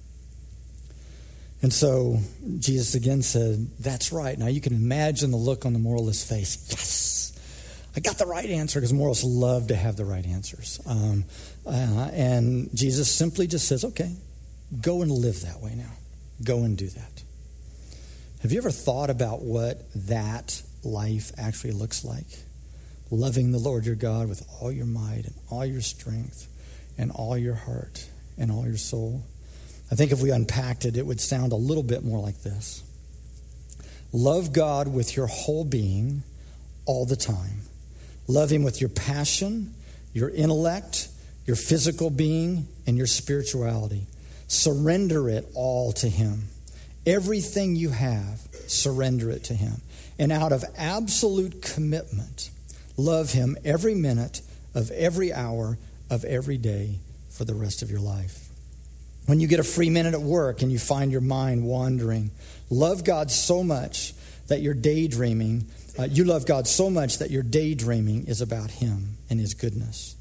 And 1.61 1.71
so 1.71 2.19
Jesus 2.59 2.95
again 2.95 3.21
said, 3.21 3.67
That's 3.79 4.11
right. 4.11 4.37
Now 4.37 4.47
you 4.47 4.61
can 4.61 4.73
imagine 4.73 5.29
the 5.29 5.37
look 5.37 5.65
on 5.65 5.73
the 5.73 5.79
moralist's 5.79 6.27
face. 6.27 6.67
Yes! 6.71 7.11
I 7.95 7.99
got 7.99 8.17
the 8.17 8.25
right 8.25 8.49
answer 8.49 8.79
because 8.79 8.93
moralists 8.93 9.25
love 9.25 9.67
to 9.67 9.75
have 9.75 9.97
the 9.97 10.05
right 10.05 10.25
answers. 10.25 10.79
Um, 10.85 11.25
uh, 11.65 12.09
and 12.13 12.69
Jesus 12.73 13.11
simply 13.11 13.47
just 13.47 13.67
says, 13.67 13.85
okay, 13.85 14.15
go 14.81 15.01
and 15.01 15.11
live 15.11 15.41
that 15.41 15.59
way 15.61 15.73
now. 15.75 15.91
Go 16.43 16.63
and 16.63 16.77
do 16.77 16.87
that. 16.87 17.23
Have 18.41 18.51
you 18.51 18.57
ever 18.57 18.71
thought 18.71 19.09
about 19.09 19.41
what 19.41 19.81
that 20.07 20.61
life 20.83 21.31
actually 21.37 21.73
looks 21.73 22.03
like? 22.03 22.25
Loving 23.11 23.51
the 23.51 23.59
Lord 23.59 23.85
your 23.85 23.95
God 23.95 24.29
with 24.29 24.47
all 24.59 24.71
your 24.71 24.85
might 24.85 25.25
and 25.25 25.35
all 25.49 25.65
your 25.65 25.81
strength 25.81 26.47
and 26.97 27.11
all 27.11 27.37
your 27.37 27.53
heart 27.53 28.07
and 28.37 28.51
all 28.51 28.65
your 28.65 28.77
soul. 28.77 29.23
I 29.91 29.95
think 29.95 30.11
if 30.11 30.21
we 30.21 30.31
unpacked 30.31 30.85
it, 30.85 30.97
it 30.97 31.05
would 31.05 31.19
sound 31.19 31.51
a 31.51 31.57
little 31.57 31.83
bit 31.83 32.03
more 32.03 32.19
like 32.19 32.41
this 32.41 32.83
Love 34.13 34.51
God 34.53 34.87
with 34.87 35.15
your 35.15 35.27
whole 35.27 35.65
being 35.65 36.23
all 36.85 37.05
the 37.05 37.15
time 37.15 37.61
Love 38.31 38.49
Him 38.49 38.63
with 38.63 38.79
your 38.79 38.89
passion, 38.89 39.73
your 40.13 40.29
intellect, 40.29 41.09
your 41.51 41.57
physical 41.57 42.09
being, 42.09 42.65
and 42.87 42.97
your 42.97 43.05
spirituality. 43.05 44.07
Surrender 44.47 45.27
it 45.27 45.45
all 45.53 45.91
to 45.91 46.07
Him. 46.07 46.43
Everything 47.05 47.75
you 47.75 47.89
have, 47.89 48.39
surrender 48.67 49.29
it 49.29 49.43
to 49.43 49.53
Him. 49.53 49.81
And 50.17 50.31
out 50.31 50.53
of 50.53 50.63
absolute 50.77 51.61
commitment, 51.61 52.51
love 52.95 53.33
Him 53.33 53.57
every 53.65 53.93
minute 53.93 54.39
of 54.73 54.91
every 54.91 55.33
hour 55.33 55.77
of 56.09 56.23
every 56.23 56.57
day 56.57 56.99
for 57.31 57.43
the 57.43 57.53
rest 57.53 57.81
of 57.81 57.91
your 57.91 57.99
life. 57.99 58.47
When 59.25 59.41
you 59.41 59.49
get 59.49 59.59
a 59.59 59.63
free 59.63 59.89
minute 59.89 60.13
at 60.13 60.21
work 60.21 60.61
and 60.61 60.71
you 60.71 60.79
find 60.79 61.11
your 61.11 61.19
mind 61.19 61.65
wandering, 61.65 62.31
love 62.69 63.03
God 63.03 63.29
so 63.29 63.61
much 63.61 64.13
that 64.47 64.61
you're 64.61 64.73
daydreaming 64.73 65.65
uh, 65.99 66.03
you 66.03 66.23
love 66.23 66.45
God 66.45 66.67
so 66.67 66.89
much 66.89 67.17
that 67.17 67.31
your 67.31 67.43
daydreaming 67.43 68.27
is 68.27 68.39
about 68.39 68.71
Him 68.71 69.17
and 69.29 69.39
His 69.39 69.53
goodness. 69.53 70.15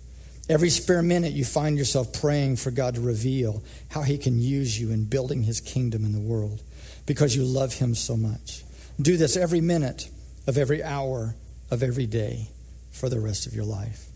Every 0.50 0.68
spare 0.68 1.00
minute, 1.00 1.32
you 1.32 1.44
find 1.44 1.78
yourself 1.78 2.12
praying 2.12 2.56
for 2.56 2.72
God 2.72 2.96
to 2.96 3.00
reveal 3.00 3.62
how 3.88 4.02
He 4.02 4.18
can 4.18 4.40
use 4.40 4.78
you 4.80 4.90
in 4.90 5.04
building 5.04 5.44
His 5.44 5.60
kingdom 5.60 6.04
in 6.04 6.12
the 6.12 6.18
world 6.18 6.60
because 7.06 7.36
you 7.36 7.44
love 7.44 7.74
Him 7.74 7.94
so 7.94 8.16
much. 8.16 8.64
Do 9.00 9.16
this 9.16 9.36
every 9.36 9.60
minute 9.60 10.10
of 10.48 10.58
every 10.58 10.82
hour 10.82 11.36
of 11.70 11.84
every 11.84 12.06
day 12.06 12.48
for 12.90 13.08
the 13.08 13.20
rest 13.20 13.46
of 13.46 13.54
your 13.54 13.64
life, 13.64 14.06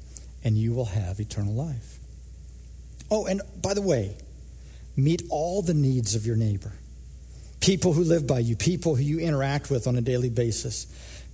and 0.42 0.58
you 0.58 0.72
will 0.72 0.86
have 0.86 1.20
eternal 1.20 1.54
life. 1.54 2.00
Oh, 3.12 3.26
and 3.26 3.40
by 3.62 3.74
the 3.74 3.82
way, 3.82 4.16
meet 4.96 5.22
all 5.30 5.62
the 5.62 5.72
needs 5.72 6.16
of 6.16 6.26
your 6.26 6.36
neighbor 6.36 6.72
people 7.64 7.94
who 7.94 8.04
live 8.04 8.26
by 8.26 8.38
you, 8.38 8.54
people 8.54 8.94
who 8.94 9.02
you 9.02 9.18
interact 9.18 9.70
with 9.70 9.86
on 9.86 9.96
a 9.96 10.02
daily 10.02 10.28
basis. 10.28 10.86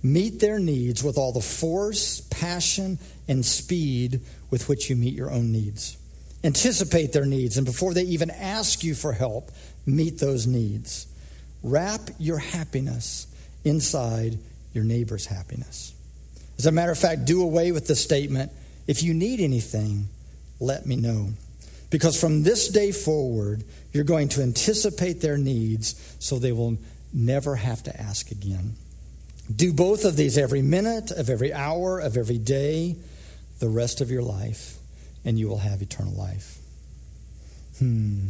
Meet 0.03 0.39
their 0.39 0.59
needs 0.59 1.03
with 1.03 1.17
all 1.17 1.31
the 1.31 1.41
force, 1.41 2.21
passion, 2.21 2.97
and 3.27 3.45
speed 3.45 4.21
with 4.49 4.67
which 4.67 4.89
you 4.89 4.95
meet 4.95 5.13
your 5.13 5.31
own 5.31 5.51
needs. 5.51 5.97
Anticipate 6.43 7.13
their 7.13 7.25
needs, 7.25 7.57
and 7.57 7.65
before 7.65 7.93
they 7.93 8.03
even 8.03 8.31
ask 8.31 8.83
you 8.83 8.95
for 8.95 9.13
help, 9.13 9.51
meet 9.85 10.19
those 10.19 10.47
needs. 10.47 11.05
Wrap 11.61 12.01
your 12.17 12.39
happiness 12.39 13.27
inside 13.63 14.39
your 14.73 14.83
neighbor's 14.83 15.27
happiness. 15.27 15.93
As 16.57 16.65
a 16.65 16.71
matter 16.71 16.91
of 16.91 16.97
fact, 16.97 17.25
do 17.25 17.43
away 17.43 17.71
with 17.71 17.87
the 17.87 17.95
statement 17.95 18.51
if 18.87 19.03
you 19.03 19.13
need 19.13 19.39
anything, 19.39 20.09
let 20.59 20.85
me 20.85 20.95
know. 20.95 21.29
Because 21.89 22.19
from 22.19 22.43
this 22.43 22.69
day 22.69 22.91
forward, 22.91 23.63
you're 23.93 24.03
going 24.03 24.29
to 24.29 24.41
anticipate 24.41 25.21
their 25.21 25.37
needs 25.37 26.15
so 26.19 26.39
they 26.39 26.51
will 26.51 26.77
never 27.13 27.55
have 27.55 27.83
to 27.83 28.01
ask 28.01 28.31
again. 28.31 28.75
Do 29.55 29.73
both 29.73 30.05
of 30.05 30.15
these 30.15 30.37
every 30.37 30.61
minute 30.61 31.11
of 31.11 31.29
every 31.29 31.53
hour 31.53 31.99
of 31.99 32.17
every 32.17 32.37
day, 32.37 32.95
the 33.59 33.69
rest 33.69 34.01
of 34.01 34.11
your 34.11 34.21
life, 34.21 34.77
and 35.25 35.37
you 35.37 35.47
will 35.47 35.57
have 35.57 35.81
eternal 35.81 36.13
life. 36.13 36.57
Hmm. 37.79 38.27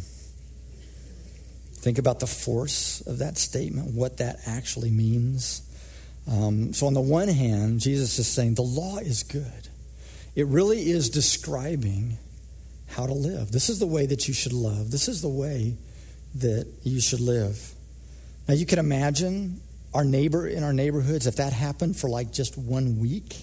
Think 1.74 1.98
about 1.98 2.20
the 2.20 2.26
force 2.26 3.00
of 3.06 3.18
that 3.18 3.36
statement, 3.36 3.92
what 3.94 4.18
that 4.18 4.38
actually 4.46 4.90
means. 4.90 5.62
Um, 6.30 6.72
so, 6.72 6.86
on 6.86 6.94
the 6.94 7.00
one 7.00 7.28
hand, 7.28 7.80
Jesus 7.80 8.18
is 8.18 8.28
saying 8.28 8.54
the 8.54 8.62
law 8.62 8.98
is 8.98 9.24
good. 9.24 9.68
It 10.36 10.46
really 10.46 10.90
is 10.90 11.10
describing 11.10 12.16
how 12.88 13.06
to 13.06 13.12
live. 13.12 13.50
This 13.50 13.68
is 13.68 13.80
the 13.80 13.86
way 13.86 14.06
that 14.06 14.28
you 14.28 14.34
should 14.34 14.52
love. 14.52 14.90
This 14.90 15.08
is 15.08 15.22
the 15.22 15.28
way 15.28 15.76
that 16.36 16.66
you 16.84 17.00
should 17.00 17.20
live. 17.20 17.74
Now, 18.48 18.54
you 18.54 18.64
can 18.64 18.78
imagine 18.78 19.60
our 19.94 20.04
neighbor 20.04 20.46
in 20.46 20.62
our 20.62 20.72
neighborhoods, 20.72 21.26
if 21.26 21.36
that 21.36 21.52
happened 21.52 21.96
for 21.96 22.08
like 22.08 22.32
just 22.32 22.56
one 22.56 22.98
week, 22.98 23.36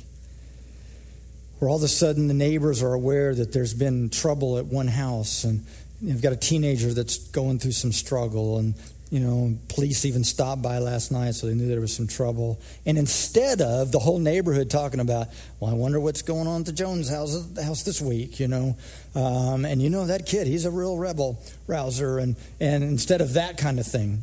where 1.60 1.70
all 1.70 1.78
of 1.78 1.84
a 1.84 1.88
sudden 1.88 2.28
the 2.28 2.34
neighbors 2.34 2.82
are 2.82 2.94
aware 2.94 3.36
that 3.36 3.52
there's 3.52 3.74
been 3.74 4.10
trouble 4.10 4.58
at 4.58 4.66
one 4.66 4.88
house 4.88 5.44
and 5.44 5.66
you've 6.02 6.22
got 6.22 6.34
a 6.34 6.38
teenager 6.38 6.94
that's 6.94 7.18
going 7.30 7.60
through 7.60 7.74
some 7.74 7.92
struggle 7.92 8.58
and 8.58 8.76
you 9.10 9.20
know, 9.20 9.58
police 9.70 10.06
even 10.06 10.24
stopped 10.24 10.62
by 10.62 10.78
last 10.78 11.12
night, 11.12 11.34
so 11.34 11.48
they 11.48 11.56
knew 11.56 11.68
there 11.68 11.82
was 11.82 11.96
some 11.96 12.08
trouble. 12.08 12.60
And 12.86 12.96
instead 12.96 13.60
of 13.60 13.92
the 13.92 13.98
whole 13.98 14.20
neighborhood 14.20 14.70
talking 14.70 15.00
about, 15.00 15.30
well, 15.60 15.72
I 15.72 15.74
wonder 15.74 16.00
what's 16.00 16.22
going 16.22 16.46
on 16.46 16.62
at 16.62 16.66
the 16.68 16.72
Jones 16.72 17.10
house, 17.10 17.48
house 17.58 17.82
this 17.82 18.02
week, 18.02 18.40
you 18.40 18.48
know, 18.48 18.78
um, 19.16 19.66
and 19.66 19.82
you 19.82 19.90
know 19.90 20.06
that 20.06 20.28
kid, 20.28 20.46
he's 20.46 20.66
a 20.66 20.72
real 20.72 20.96
rebel 20.96 21.42
rouser, 21.66 22.20
and, 22.20 22.36
and 22.60 22.84
instead 22.84 23.22
of 23.22 23.34
that 23.34 23.58
kind 23.58 23.80
of 23.80 23.88
thing, 23.88 24.22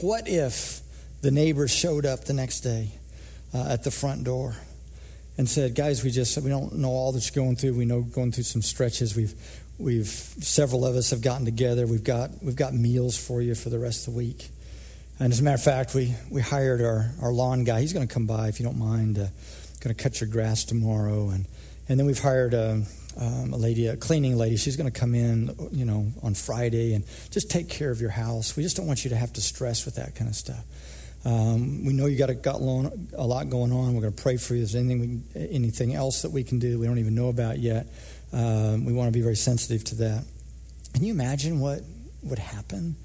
what 0.00 0.28
if 0.28 0.81
the 1.22 1.30
neighbors 1.30 1.70
showed 1.70 2.04
up 2.04 2.24
the 2.24 2.34
next 2.34 2.60
day 2.60 2.90
uh, 3.54 3.66
at 3.70 3.84
the 3.84 3.90
front 3.90 4.24
door 4.24 4.54
and 5.38 5.48
said, 5.48 5.74
guys, 5.74 6.04
we 6.04 6.10
just, 6.10 6.36
we 6.42 6.50
don't 6.50 6.74
know 6.74 6.90
all 6.90 7.12
that 7.12 7.24
you're 7.24 7.42
going 7.42 7.56
through. 7.56 7.74
We 7.74 7.86
know 7.86 8.02
going 8.02 8.32
through 8.32 8.44
some 8.44 8.60
stretches. 8.62 9.16
We've, 9.16 9.34
We've 9.78 10.06
several 10.06 10.86
of 10.86 10.94
us 10.94 11.10
have 11.10 11.22
gotten 11.22 11.44
together. 11.44 11.86
We've 11.86 12.04
got 12.04 12.30
we've 12.42 12.54
got 12.54 12.72
meals 12.72 13.16
for 13.16 13.42
you 13.42 13.54
for 13.56 13.68
the 13.68 13.80
rest 13.80 14.06
of 14.06 14.14
the 14.14 14.18
week. 14.18 14.48
And 15.18 15.32
as 15.32 15.40
a 15.40 15.42
matter 15.42 15.56
of 15.56 15.62
fact, 15.62 15.94
we, 15.94 16.14
we 16.30 16.40
hired 16.40 16.80
our, 16.80 17.10
our 17.20 17.32
lawn 17.32 17.64
guy. 17.64 17.80
He's 17.80 17.92
going 17.92 18.06
to 18.06 18.12
come 18.12 18.26
by 18.26 18.48
if 18.48 18.60
you 18.60 18.66
don't 18.66 18.78
mind. 18.78 19.18
Uh, 19.18 19.26
going 19.80 19.94
to 19.94 20.00
cut 20.00 20.20
your 20.20 20.30
grass 20.30 20.64
tomorrow, 20.64 21.30
and 21.30 21.46
and 21.88 21.98
then 21.98 22.06
we've 22.06 22.18
hired 22.18 22.54
a, 22.54 22.84
um, 23.18 23.52
a 23.52 23.56
lady, 23.56 23.88
a 23.88 23.96
cleaning 23.96 24.36
lady. 24.36 24.56
She's 24.56 24.76
going 24.76 24.90
to 24.90 24.98
come 24.98 25.14
in, 25.14 25.54
you 25.72 25.84
know, 25.84 26.06
on 26.22 26.34
Friday 26.34 26.94
and 26.94 27.04
just 27.30 27.50
take 27.50 27.68
care 27.68 27.90
of 27.90 28.00
your 28.00 28.10
house. 28.10 28.56
We 28.56 28.62
just 28.62 28.76
don't 28.76 28.86
want 28.86 29.04
you 29.04 29.10
to 29.10 29.16
have 29.16 29.32
to 29.32 29.40
stress 29.40 29.84
with 29.84 29.96
that 29.96 30.14
kind 30.14 30.30
of 30.30 30.36
stuff. 30.36 30.64
Um, 31.24 31.84
we 31.84 31.92
know 31.92 32.06
you 32.06 32.18
got 32.18 32.30
a, 32.30 32.34
got 32.34 32.56
a 32.56 33.26
lot 33.26 33.48
going 33.48 33.72
on. 33.72 33.94
We're 33.94 34.00
going 34.00 34.12
to 34.12 34.22
pray 34.22 34.36
for 34.36 34.54
you. 34.54 34.62
Is 34.62 34.74
anything 34.74 35.24
we, 35.34 35.40
anything 35.40 35.94
else 35.94 36.22
that 36.22 36.30
we 36.30 36.42
can 36.42 36.58
do? 36.58 36.78
We 36.78 36.86
don't 36.86 36.98
even 36.98 37.14
know 37.14 37.28
about 37.28 37.58
yet. 37.58 37.86
Um, 38.32 38.84
we 38.84 38.92
want 38.92 39.08
to 39.08 39.12
be 39.12 39.22
very 39.22 39.36
sensitive 39.36 39.84
to 39.84 39.94
that. 39.96 40.24
Can 40.94 41.04
you 41.04 41.12
imagine 41.12 41.60
what 41.60 41.80
would 42.22 42.38
happen 42.38 42.96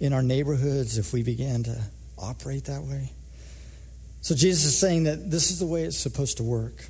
in 0.00 0.12
our 0.12 0.22
neighborhoods 0.22 0.98
if 0.98 1.12
we 1.12 1.22
began 1.22 1.64
to 1.64 1.80
operate 2.18 2.64
that 2.64 2.82
way? 2.82 3.12
So 4.22 4.34
Jesus 4.34 4.64
is 4.64 4.78
saying 4.78 5.04
that 5.04 5.30
this 5.30 5.50
is 5.50 5.58
the 5.58 5.66
way 5.66 5.84
it's 5.84 5.96
supposed 5.96 6.38
to 6.38 6.42
work. 6.42 6.84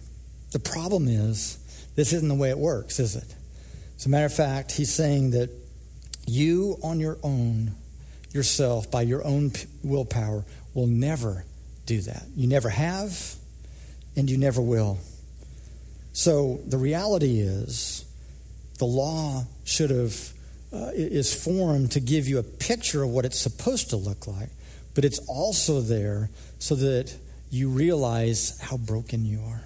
The 0.53 0.59
problem 0.59 1.09
is, 1.09 1.59
this 1.97 2.13
isn't 2.13 2.29
the 2.29 2.35
way 2.35 2.51
it 2.51 2.59
works, 2.59 3.01
is 3.01 3.17
it? 3.17 3.35
As 3.97 4.07
a 4.07 4.09
matter 4.09 4.27
of 4.27 4.33
fact, 4.33 4.73
he's 4.73 4.93
saying 4.93 5.33
that 5.33 5.51
you 6.27 6.79
on 6.83 7.01
your 7.01 7.19
own, 7.23 7.73
yourself, 8.33 8.91
by 8.91 9.03
your 9.03 9.25
own 9.25 9.53
willpower, 9.83 10.45
will 10.77 10.87
never 10.87 11.45
do 11.87 12.03
that. 12.03 12.27
You 12.37 12.47
never 12.47 12.69
have, 12.69 13.35
and 14.15 14.29
you 14.29 14.37
never 14.37 14.61
will. 14.61 14.99
So 16.13 16.61
the 16.67 16.77
reality 16.77 17.41
is, 17.41 18.05
the 18.79 18.85
law 18.85 19.45
should 19.65 19.89
have 19.89 20.15
uh, 20.73 20.91
is 20.93 21.33
formed 21.33 21.93
to 21.93 22.01
give 22.01 22.29
you 22.29 22.39
a 22.39 22.43
picture 22.43 23.03
of 23.03 23.09
what 23.09 23.25
it's 23.25 23.39
supposed 23.39 23.89
to 23.91 23.97
look 23.97 24.27
like, 24.27 24.51
but 24.95 25.05
it's 25.05 25.19
also 25.29 25.81
there 25.81 26.29
so 26.59 26.75
that 26.75 27.17
you 27.51 27.71
realize 27.71 28.61
how 28.61 28.77
broken 28.77 29.25
you 29.25 29.41
are, 29.49 29.65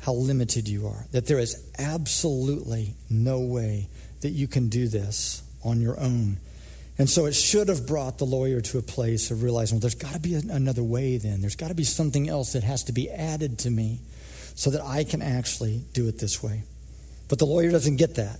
how 0.00 0.14
limited 0.14 0.66
you 0.66 0.88
are, 0.88 1.06
that 1.12 1.26
there 1.26 1.38
is 1.38 1.70
absolutely 1.78 2.94
no 3.08 3.38
way 3.38 3.88
that 4.22 4.30
you 4.30 4.48
can 4.48 4.68
do 4.68 4.88
this 4.88 5.44
on 5.62 5.80
your 5.80 5.98
own. 6.00 6.38
And 7.00 7.08
so 7.08 7.24
it 7.24 7.34
should 7.34 7.68
have 7.68 7.86
brought 7.86 8.18
the 8.18 8.26
lawyer 8.26 8.60
to 8.60 8.76
a 8.76 8.82
place 8.82 9.30
of 9.30 9.42
realizing, 9.42 9.76
well, 9.76 9.80
there's 9.80 9.94
got 9.94 10.12
to 10.12 10.20
be 10.20 10.34
another 10.34 10.82
way 10.84 11.16
then. 11.16 11.40
There's 11.40 11.56
got 11.56 11.68
to 11.68 11.74
be 11.74 11.82
something 11.82 12.28
else 12.28 12.52
that 12.52 12.62
has 12.62 12.84
to 12.84 12.92
be 12.92 13.08
added 13.08 13.60
to 13.60 13.70
me 13.70 14.00
so 14.54 14.68
that 14.68 14.82
I 14.82 15.04
can 15.04 15.22
actually 15.22 15.82
do 15.94 16.08
it 16.08 16.18
this 16.18 16.42
way. 16.42 16.62
But 17.30 17.38
the 17.38 17.46
lawyer 17.46 17.70
doesn't 17.70 17.96
get 17.96 18.16
that. 18.16 18.38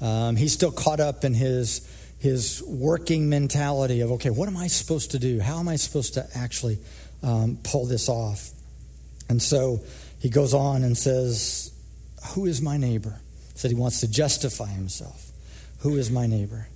Um, 0.00 0.34
he's 0.34 0.52
still 0.52 0.72
caught 0.72 0.98
up 0.98 1.22
in 1.22 1.34
his, 1.34 1.88
his 2.18 2.64
working 2.66 3.28
mentality 3.28 4.00
of, 4.00 4.10
okay, 4.10 4.30
what 4.30 4.48
am 4.48 4.56
I 4.56 4.66
supposed 4.66 5.12
to 5.12 5.20
do? 5.20 5.38
How 5.38 5.60
am 5.60 5.68
I 5.68 5.76
supposed 5.76 6.14
to 6.14 6.26
actually 6.34 6.78
um, 7.22 7.60
pull 7.62 7.86
this 7.86 8.08
off? 8.08 8.50
And 9.28 9.40
so 9.40 9.78
he 10.18 10.30
goes 10.30 10.52
on 10.52 10.82
and 10.82 10.98
says, 10.98 11.72
Who 12.34 12.46
is 12.46 12.60
my 12.60 12.76
neighbor? 12.76 13.20
Said 13.54 13.70
he 13.70 13.76
wants 13.76 14.00
to 14.00 14.10
justify 14.10 14.66
himself. 14.66 15.30
Who 15.82 15.96
is 15.96 16.10
my 16.10 16.26
neighbor? 16.26 16.66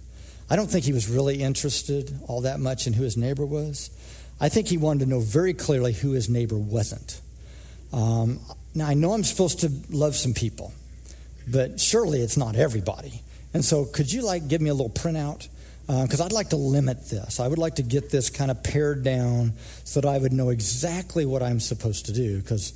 I 0.51 0.57
don't 0.57 0.71
think 0.71 0.85
he 0.85 0.93
was 0.93 1.09
really 1.09 1.43
interested 1.43 2.19
all 2.27 2.43
that 2.43 2.59
much 2.59 2.87
in 2.87 2.95
who 2.95 3.03
his 3.03 3.17
neighbor 3.17 3.45
was. 3.45 3.91
I 4.41 4.49
think 4.49 4.69
he 4.69 4.79
wanted 4.79 5.05
to 5.05 5.11
know 5.11 5.21
very 5.21 5.53
clearly 5.53 5.93
who 5.93 6.13
his 6.13 6.29
neighbor 6.29 6.57
wasn't. 6.57 7.21
Um, 7.93 8.41
now, 8.75 8.87
I 8.87 8.95
know 8.95 9.13
I'm 9.13 9.25
supposed 9.25 9.61
to 9.61 9.73
love 9.91 10.15
some 10.15 10.35
people, 10.35 10.73
but 11.47 11.81
surely 11.81 12.21
it's 12.21 12.37
not 12.37 12.55
everybody. 12.55 13.23
And 13.53 13.65
so, 13.65 13.85
could 13.85 14.13
you 14.13 14.23
like 14.23 14.49
give 14.49 14.61
me 14.61 14.71
a 14.71 14.75
little 14.75 14.91
printout? 14.91 15.49
Because 15.87 16.21
uh, 16.21 16.27
I'd 16.27 16.33
like 16.33 16.51
to 16.51 16.57
limit 16.57 17.09
this. 17.09 17.41
I 17.41 17.49
would 17.49 17.59
like 17.59 17.77
to 17.77 17.83
get 17.83 18.11
this 18.11 18.29
kind 18.29 18.51
of 18.51 18.63
pared 18.63 19.03
down 19.03 19.55
so 19.85 20.03
that 20.03 20.09
I 20.09 20.19
would 20.19 20.35
know 20.35 20.51
exactly 20.51 21.25
what 21.25 21.43
I'm 21.43 21.61
supposed 21.61 22.07
to 22.07 22.13
do. 22.13 22.39
Because, 22.39 22.75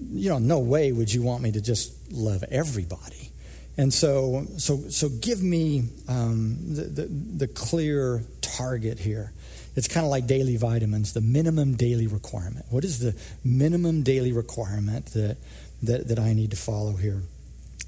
you 0.00 0.30
know, 0.30 0.38
no 0.38 0.60
way 0.60 0.90
would 0.90 1.12
you 1.12 1.22
want 1.22 1.42
me 1.42 1.52
to 1.52 1.60
just 1.60 2.10
love 2.10 2.42
everybody. 2.50 3.30
And 3.76 3.92
so, 3.92 4.46
so, 4.56 4.88
so 4.88 5.08
give 5.08 5.42
me 5.42 5.88
um, 6.08 6.58
the, 6.74 6.82
the, 6.82 7.06
the 7.06 7.48
clear 7.48 8.22
target 8.40 8.98
here. 8.98 9.32
It's 9.76 9.88
kind 9.88 10.06
of 10.06 10.10
like 10.10 10.26
daily 10.26 10.56
vitamins, 10.56 11.12
the 11.12 11.20
minimum 11.20 11.74
daily 11.74 12.06
requirement. 12.06 12.66
What 12.70 12.84
is 12.84 13.00
the 13.00 13.16
minimum 13.44 14.02
daily 14.02 14.32
requirement 14.32 15.06
that, 15.06 15.36
that, 15.82 16.08
that 16.08 16.18
I 16.20 16.32
need 16.32 16.52
to 16.52 16.56
follow 16.56 16.92
here? 16.92 17.22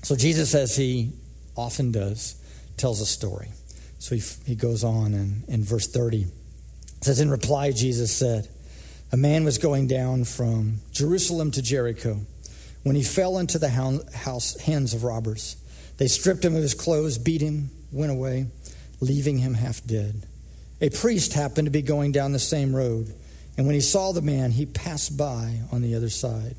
So 0.02 0.16
Jesus, 0.16 0.54
as 0.54 0.76
he 0.76 1.12
often 1.56 1.92
does, 1.92 2.42
tells 2.76 3.00
a 3.00 3.06
story. 3.06 3.48
So 3.98 4.16
he, 4.16 4.22
he 4.44 4.54
goes 4.56 4.82
on 4.82 5.14
in, 5.14 5.44
in 5.48 5.62
verse 5.62 5.86
30. 5.86 6.22
It 6.22 6.28
says, 7.00 7.20
In 7.20 7.30
reply, 7.30 7.70
Jesus 7.70 8.14
said, 8.14 8.48
A 9.12 9.16
man 9.16 9.44
was 9.44 9.58
going 9.58 9.86
down 9.86 10.24
from 10.24 10.78
Jerusalem 10.92 11.52
to 11.52 11.62
Jericho 11.62 12.20
when 12.82 12.96
he 12.96 13.02
fell 13.02 13.38
into 13.38 13.58
the 13.58 13.68
house, 13.68 14.60
hands 14.60 14.94
of 14.94 15.04
robbers. 15.04 15.56
They 15.98 16.08
stripped 16.08 16.44
him 16.44 16.54
of 16.54 16.62
his 16.62 16.74
clothes, 16.74 17.18
beat 17.18 17.40
him, 17.40 17.70
went 17.90 18.12
away, 18.12 18.46
leaving 19.00 19.38
him 19.38 19.54
half 19.54 19.84
dead. 19.84 20.26
A 20.80 20.90
priest 20.90 21.32
happened 21.32 21.66
to 21.66 21.70
be 21.70 21.82
going 21.82 22.12
down 22.12 22.32
the 22.32 22.38
same 22.38 22.76
road, 22.76 23.14
and 23.56 23.66
when 23.66 23.74
he 23.74 23.80
saw 23.80 24.12
the 24.12 24.20
man, 24.20 24.50
he 24.50 24.66
passed 24.66 25.16
by 25.16 25.60
on 25.72 25.80
the 25.80 25.94
other 25.94 26.10
side. 26.10 26.56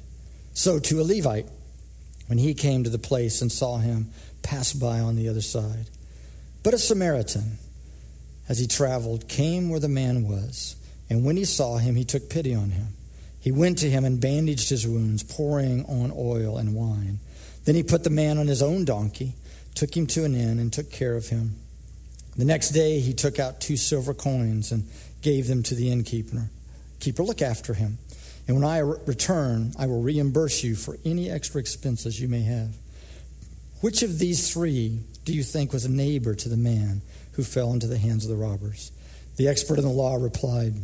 So 0.53 0.79
to 0.79 1.01
a 1.01 1.03
Levite, 1.03 1.47
when 2.25 2.39
he 2.39 2.53
came 2.55 2.83
to 2.83 2.89
the 2.89 2.97
place 2.97 3.41
and 3.41 3.51
saw 3.51 3.77
him, 3.77 4.09
passed 4.41 4.79
by 4.79 4.99
on 4.99 5.15
the 5.15 5.29
other 5.29 5.41
side. 5.41 5.89
But 6.63 6.73
a 6.73 6.79
Samaritan, 6.79 7.57
as 8.49 8.59
he 8.59 8.67
traveled, 8.67 9.27
came 9.27 9.69
where 9.69 9.79
the 9.79 9.87
man 9.87 10.27
was, 10.27 10.75
and 11.09 11.23
when 11.23 11.37
he 11.37 11.45
saw 11.45 11.77
him, 11.77 11.95
he 11.95 12.03
took 12.03 12.29
pity 12.29 12.55
on 12.55 12.71
him. 12.71 12.87
He 13.39 13.51
went 13.51 13.77
to 13.79 13.89
him 13.89 14.03
and 14.03 14.19
bandaged 14.19 14.69
his 14.69 14.87
wounds, 14.87 15.23
pouring 15.23 15.85
on 15.85 16.11
oil 16.15 16.57
and 16.57 16.75
wine. 16.75 17.19
Then 17.67 17.75
he 17.75 17.83
put 17.83 18.05
the 18.05 18.09
man 18.09 18.37
on 18.37 18.47
his 18.47 18.61
own 18.61 18.85
donkey, 18.85 19.33
took 19.75 19.95
him 19.95 20.07
to 20.07 20.23
an 20.23 20.33
inn, 20.33 20.57
and 20.57 20.71
took 20.71 20.89
care 20.89 21.17
of 21.17 21.27
him. 21.27 21.57
The 22.37 22.45
next 22.45 22.69
day 22.69 23.01
he 23.01 23.13
took 23.13 23.39
out 23.39 23.59
two 23.59 23.75
silver 23.75 24.13
coins 24.13 24.71
and 24.71 24.87
gave 25.21 25.47
them 25.47 25.63
to 25.63 25.75
the 25.75 25.91
innkeeper. 25.91 26.49
Keeper, 27.01 27.23
look 27.23 27.41
after 27.41 27.73
him. 27.73 27.97
And 28.47 28.55
when 28.55 28.63
I 28.63 28.77
return, 28.77 29.73
I 29.77 29.85
will 29.87 30.01
reimburse 30.01 30.63
you 30.63 30.77
for 30.77 30.97
any 31.03 31.29
extra 31.29 31.59
expenses 31.59 32.21
you 32.21 32.29
may 32.29 32.43
have. 32.43 32.73
Which 33.81 34.01
of 34.01 34.17
these 34.17 34.49
three 34.49 35.01
do 35.25 35.33
you 35.33 35.43
think 35.43 35.73
was 35.73 35.83
a 35.83 35.91
neighbor 35.91 36.35
to 36.35 36.47
the 36.47 36.55
man 36.55 37.01
who 37.33 37.43
fell 37.43 37.73
into 37.73 37.87
the 37.87 37.97
hands 37.97 38.23
of 38.23 38.29
the 38.29 38.37
robbers? 38.37 38.93
The 39.35 39.49
expert 39.49 39.77
in 39.77 39.83
the 39.83 39.91
law 39.91 40.15
replied, 40.15 40.75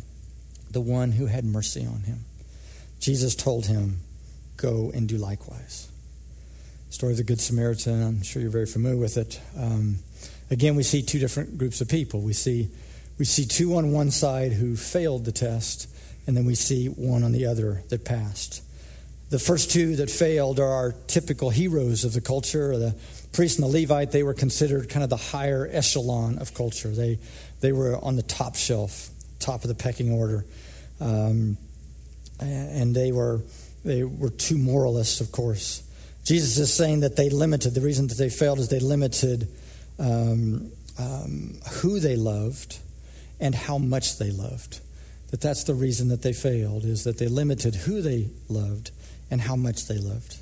The 0.70 0.82
one 0.82 1.12
who 1.12 1.24
had 1.24 1.46
mercy 1.46 1.86
on 1.86 2.00
him. 2.00 2.26
Jesus 3.00 3.34
told 3.34 3.64
him, 3.64 4.00
Go 4.58 4.92
and 4.94 5.08
do 5.08 5.16
likewise. 5.16 5.88
Story 6.94 7.10
of 7.14 7.16
the 7.16 7.24
Good 7.24 7.40
Samaritan, 7.40 8.00
I'm 8.04 8.22
sure 8.22 8.40
you're 8.40 8.52
very 8.52 8.66
familiar 8.66 8.96
with 8.96 9.16
it. 9.16 9.40
Um, 9.58 9.96
again, 10.48 10.76
we 10.76 10.84
see 10.84 11.02
two 11.02 11.18
different 11.18 11.58
groups 11.58 11.80
of 11.80 11.88
people. 11.88 12.20
We 12.20 12.34
see, 12.34 12.68
we 13.18 13.24
see 13.24 13.46
two 13.46 13.74
on 13.74 13.90
one 13.90 14.12
side 14.12 14.52
who 14.52 14.76
failed 14.76 15.24
the 15.24 15.32
test, 15.32 15.88
and 16.28 16.36
then 16.36 16.44
we 16.44 16.54
see 16.54 16.86
one 16.86 17.24
on 17.24 17.32
the 17.32 17.46
other 17.46 17.82
that 17.88 18.04
passed. 18.04 18.62
The 19.30 19.40
first 19.40 19.72
two 19.72 19.96
that 19.96 20.08
failed 20.08 20.60
are 20.60 20.70
our 20.70 20.92
typical 21.08 21.50
heroes 21.50 22.04
of 22.04 22.12
the 22.12 22.20
culture. 22.20 22.78
The 22.78 22.94
priest 23.32 23.58
and 23.58 23.66
the 23.68 23.76
Levite, 23.76 24.12
they 24.12 24.22
were 24.22 24.32
considered 24.32 24.88
kind 24.88 25.02
of 25.02 25.10
the 25.10 25.16
higher 25.16 25.68
echelon 25.72 26.38
of 26.38 26.54
culture. 26.54 26.90
They, 26.90 27.18
they 27.60 27.72
were 27.72 27.96
on 28.04 28.14
the 28.14 28.22
top 28.22 28.54
shelf, 28.54 29.10
top 29.40 29.62
of 29.62 29.68
the 29.68 29.74
pecking 29.74 30.12
order. 30.12 30.44
Um, 31.00 31.56
and 32.38 32.94
they 32.94 33.10
were, 33.10 33.40
they 33.84 34.04
were 34.04 34.30
two 34.30 34.58
moralists, 34.58 35.20
of 35.20 35.32
course. 35.32 35.83
Jesus 36.24 36.58
is 36.58 36.72
saying 36.72 37.00
that 37.00 37.16
they 37.16 37.28
limited, 37.28 37.74
the 37.74 37.82
reason 37.82 38.06
that 38.08 38.16
they 38.16 38.30
failed 38.30 38.58
is 38.58 38.68
they 38.68 38.80
limited 38.80 39.46
um, 39.98 40.72
um, 40.98 41.54
who 41.82 42.00
they 42.00 42.16
loved 42.16 42.78
and 43.40 43.54
how 43.54 43.78
much 43.78 44.18
they 44.18 44.30
loved. 44.30 44.80
That 45.30 45.40
that's 45.40 45.64
the 45.64 45.74
reason 45.74 46.08
that 46.08 46.22
they 46.22 46.32
failed, 46.32 46.84
is 46.84 47.04
that 47.04 47.18
they 47.18 47.28
limited 47.28 47.74
who 47.74 48.00
they 48.00 48.28
loved 48.48 48.90
and 49.30 49.40
how 49.40 49.56
much 49.56 49.86
they 49.86 49.98
loved. 49.98 50.38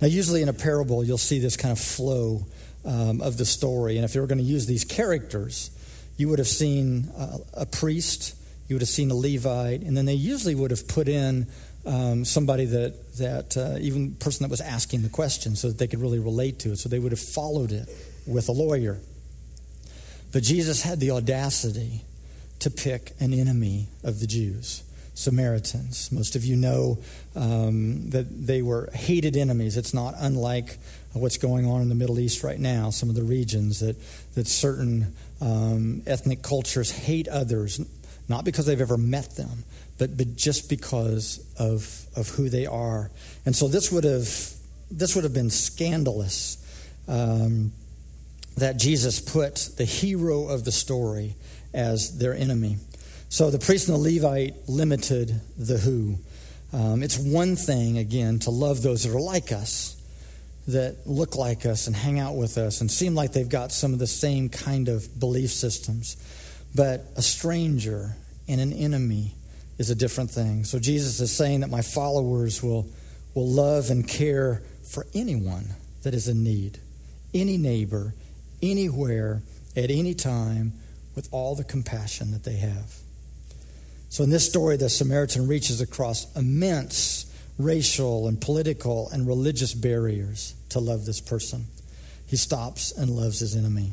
Now, 0.00 0.08
usually 0.08 0.42
in 0.42 0.48
a 0.48 0.52
parable, 0.52 1.04
you'll 1.04 1.18
see 1.18 1.38
this 1.38 1.56
kind 1.56 1.72
of 1.72 1.78
flow 1.78 2.46
um, 2.84 3.20
of 3.20 3.36
the 3.36 3.44
story. 3.44 3.96
And 3.96 4.04
if 4.04 4.14
you 4.14 4.20
were 4.20 4.26
going 4.26 4.38
to 4.38 4.44
use 4.44 4.66
these 4.66 4.84
characters, 4.84 5.70
you 6.16 6.28
would 6.28 6.38
have 6.38 6.48
seen 6.48 7.10
uh, 7.16 7.38
a 7.54 7.66
priest, 7.66 8.34
you 8.68 8.74
would 8.74 8.82
have 8.82 8.88
seen 8.88 9.10
a 9.10 9.14
Levite, 9.14 9.82
and 9.82 9.96
then 9.96 10.06
they 10.06 10.14
usually 10.14 10.54
would 10.54 10.70
have 10.70 10.88
put 10.88 11.08
in 11.08 11.46
um, 11.86 12.24
somebody 12.24 12.64
that, 12.66 13.16
that 13.18 13.56
uh, 13.56 13.78
even 13.80 14.14
person 14.16 14.44
that 14.44 14.50
was 14.50 14.60
asking 14.60 15.02
the 15.02 15.08
question 15.08 15.56
so 15.56 15.68
that 15.68 15.78
they 15.78 15.86
could 15.86 16.00
really 16.00 16.18
relate 16.18 16.58
to 16.60 16.72
it. 16.72 16.78
So 16.78 16.88
they 16.88 16.98
would 16.98 17.12
have 17.12 17.20
followed 17.20 17.72
it 17.72 17.88
with 18.26 18.48
a 18.48 18.52
lawyer. 18.52 18.98
But 20.32 20.42
Jesus 20.42 20.82
had 20.82 21.00
the 21.00 21.12
audacity 21.12 22.02
to 22.58 22.70
pick 22.70 23.12
an 23.20 23.32
enemy 23.32 23.88
of 24.02 24.20
the 24.20 24.26
Jews. 24.26 24.82
Samaritans. 25.14 26.12
Most 26.12 26.36
of 26.36 26.44
you 26.44 26.56
know 26.56 26.98
um, 27.34 28.10
that 28.10 28.46
they 28.46 28.60
were 28.60 28.90
hated 28.92 29.34
enemies. 29.34 29.78
It's 29.78 29.94
not 29.94 30.14
unlike 30.18 30.76
what's 31.14 31.38
going 31.38 31.64
on 31.64 31.80
in 31.80 31.88
the 31.88 31.94
Middle 31.94 32.20
East 32.20 32.44
right 32.44 32.58
now, 32.58 32.90
some 32.90 33.08
of 33.08 33.14
the 33.14 33.22
regions 33.22 33.80
that, 33.80 33.96
that 34.34 34.46
certain 34.46 35.14
um, 35.40 36.02
ethnic 36.06 36.42
cultures 36.42 36.90
hate 36.90 37.28
others, 37.28 37.80
not 38.28 38.44
because 38.44 38.66
they've 38.66 38.80
ever 38.80 38.98
met 38.98 39.36
them, 39.36 39.64
but, 39.98 40.16
but 40.16 40.36
just 40.36 40.68
because 40.68 41.44
of, 41.58 42.06
of 42.16 42.28
who 42.28 42.48
they 42.48 42.66
are. 42.66 43.10
And 43.44 43.54
so 43.54 43.68
this 43.68 43.90
would 43.90 44.04
have, 44.04 44.28
this 44.90 45.14
would 45.14 45.24
have 45.24 45.34
been 45.34 45.50
scandalous 45.50 46.62
um, 47.08 47.72
that 48.56 48.76
Jesus 48.76 49.20
put 49.20 49.68
the 49.76 49.84
hero 49.84 50.48
of 50.48 50.64
the 50.64 50.72
story 50.72 51.34
as 51.72 52.18
their 52.18 52.34
enemy. 52.34 52.78
So 53.28 53.50
the 53.50 53.58
priest 53.58 53.88
and 53.88 53.96
the 53.96 54.14
Levite 54.14 54.68
limited 54.68 55.40
the 55.58 55.78
who. 55.78 56.16
Um, 56.72 57.02
it's 57.02 57.18
one 57.18 57.56
thing, 57.56 57.98
again, 57.98 58.38
to 58.40 58.50
love 58.50 58.82
those 58.82 59.04
that 59.04 59.14
are 59.14 59.20
like 59.20 59.52
us, 59.52 59.96
that 60.68 61.06
look 61.06 61.36
like 61.36 61.64
us 61.64 61.86
and 61.86 61.94
hang 61.94 62.18
out 62.18 62.34
with 62.34 62.58
us 62.58 62.80
and 62.80 62.90
seem 62.90 63.14
like 63.14 63.32
they've 63.32 63.48
got 63.48 63.72
some 63.72 63.92
of 63.92 63.98
the 63.98 64.06
same 64.06 64.48
kind 64.48 64.88
of 64.88 65.18
belief 65.18 65.50
systems. 65.50 66.16
But 66.74 67.04
a 67.16 67.22
stranger 67.22 68.16
and 68.48 68.60
an 68.60 68.72
enemy 68.72 69.35
is 69.78 69.90
a 69.90 69.94
different 69.94 70.30
thing. 70.30 70.64
So 70.64 70.78
Jesus 70.78 71.20
is 71.20 71.34
saying 71.34 71.60
that 71.60 71.70
my 71.70 71.82
followers 71.82 72.62
will, 72.62 72.86
will 73.34 73.48
love 73.48 73.90
and 73.90 74.06
care 74.06 74.62
for 74.84 75.06
anyone 75.14 75.66
that 76.02 76.14
is 76.14 76.28
in 76.28 76.42
need, 76.42 76.78
any 77.34 77.56
neighbor, 77.56 78.14
anywhere, 78.62 79.42
at 79.76 79.90
any 79.90 80.14
time, 80.14 80.72
with 81.14 81.28
all 81.32 81.54
the 81.54 81.64
compassion 81.64 82.30
that 82.32 82.44
they 82.44 82.56
have. 82.56 82.94
So 84.08 84.24
in 84.24 84.30
this 84.30 84.46
story, 84.46 84.76
the 84.76 84.88
Samaritan 84.88 85.46
reaches 85.46 85.80
across 85.80 86.34
immense 86.36 87.26
racial 87.58 88.28
and 88.28 88.40
political 88.40 89.10
and 89.10 89.26
religious 89.26 89.74
barriers 89.74 90.54
to 90.70 90.80
love 90.80 91.04
this 91.04 91.20
person. 91.20 91.66
He 92.26 92.36
stops 92.36 92.92
and 92.92 93.10
loves 93.10 93.40
his 93.40 93.56
enemy. 93.56 93.92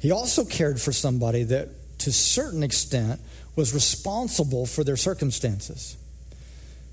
He 0.00 0.10
also 0.10 0.44
cared 0.44 0.80
for 0.80 0.92
somebody 0.92 1.44
that, 1.44 1.68
to 2.00 2.10
a 2.10 2.12
certain 2.12 2.62
extent, 2.62 3.20
was 3.56 3.72
responsible 3.72 4.66
for 4.66 4.84
their 4.84 4.96
circumstances. 4.96 5.96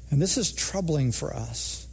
And 0.10 0.22
this 0.22 0.38
is 0.38 0.52
troubling 0.52 1.12
for 1.12 1.34
us. 1.34 1.88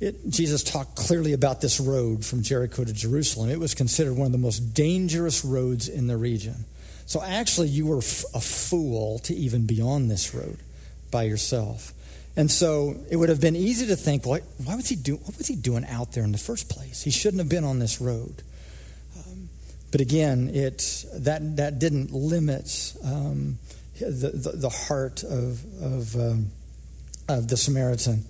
It, 0.00 0.30
Jesus 0.30 0.62
talked 0.62 0.96
clearly 0.96 1.32
about 1.32 1.60
this 1.60 1.78
road 1.78 2.24
from 2.24 2.42
Jericho 2.42 2.84
to 2.84 2.92
Jerusalem. 2.92 3.50
It 3.50 3.60
was 3.60 3.74
considered 3.74 4.14
one 4.14 4.26
of 4.26 4.32
the 4.32 4.38
most 4.38 4.74
dangerous 4.74 5.44
roads 5.44 5.88
in 5.88 6.06
the 6.06 6.16
region. 6.16 6.64
So 7.06 7.22
actually, 7.22 7.68
you 7.68 7.86
were 7.86 7.98
f- 7.98 8.24
a 8.34 8.40
fool 8.40 9.18
to 9.20 9.34
even 9.34 9.66
be 9.66 9.82
on 9.82 10.08
this 10.08 10.34
road 10.34 10.58
by 11.10 11.24
yourself. 11.24 11.92
And 12.36 12.50
so 12.50 12.96
it 13.10 13.16
would 13.16 13.28
have 13.28 13.40
been 13.40 13.56
easy 13.56 13.86
to 13.88 13.96
think, 13.96 14.24
why, 14.24 14.40
why 14.64 14.76
was 14.76 14.88
he 14.88 14.96
do, 14.96 15.16
what 15.16 15.36
was 15.36 15.48
he 15.48 15.56
doing 15.56 15.84
out 15.84 16.12
there 16.12 16.24
in 16.24 16.32
the 16.32 16.38
first 16.38 16.70
place? 16.70 17.02
He 17.02 17.10
shouldn't 17.10 17.40
have 17.40 17.48
been 17.48 17.64
on 17.64 17.78
this 17.78 18.00
road. 18.00 18.42
But 19.90 20.00
again, 20.00 20.50
it, 20.54 21.04
that, 21.14 21.56
that 21.56 21.78
didn't 21.78 22.12
limit 22.12 22.94
um, 23.04 23.58
the, 23.98 24.30
the, 24.30 24.52
the, 24.56 24.68
heart 24.68 25.24
of, 25.24 25.64
of, 25.82 26.14
um, 26.16 26.46
of 27.28 27.48
the 27.48 27.56
Samaritan. 27.56 28.24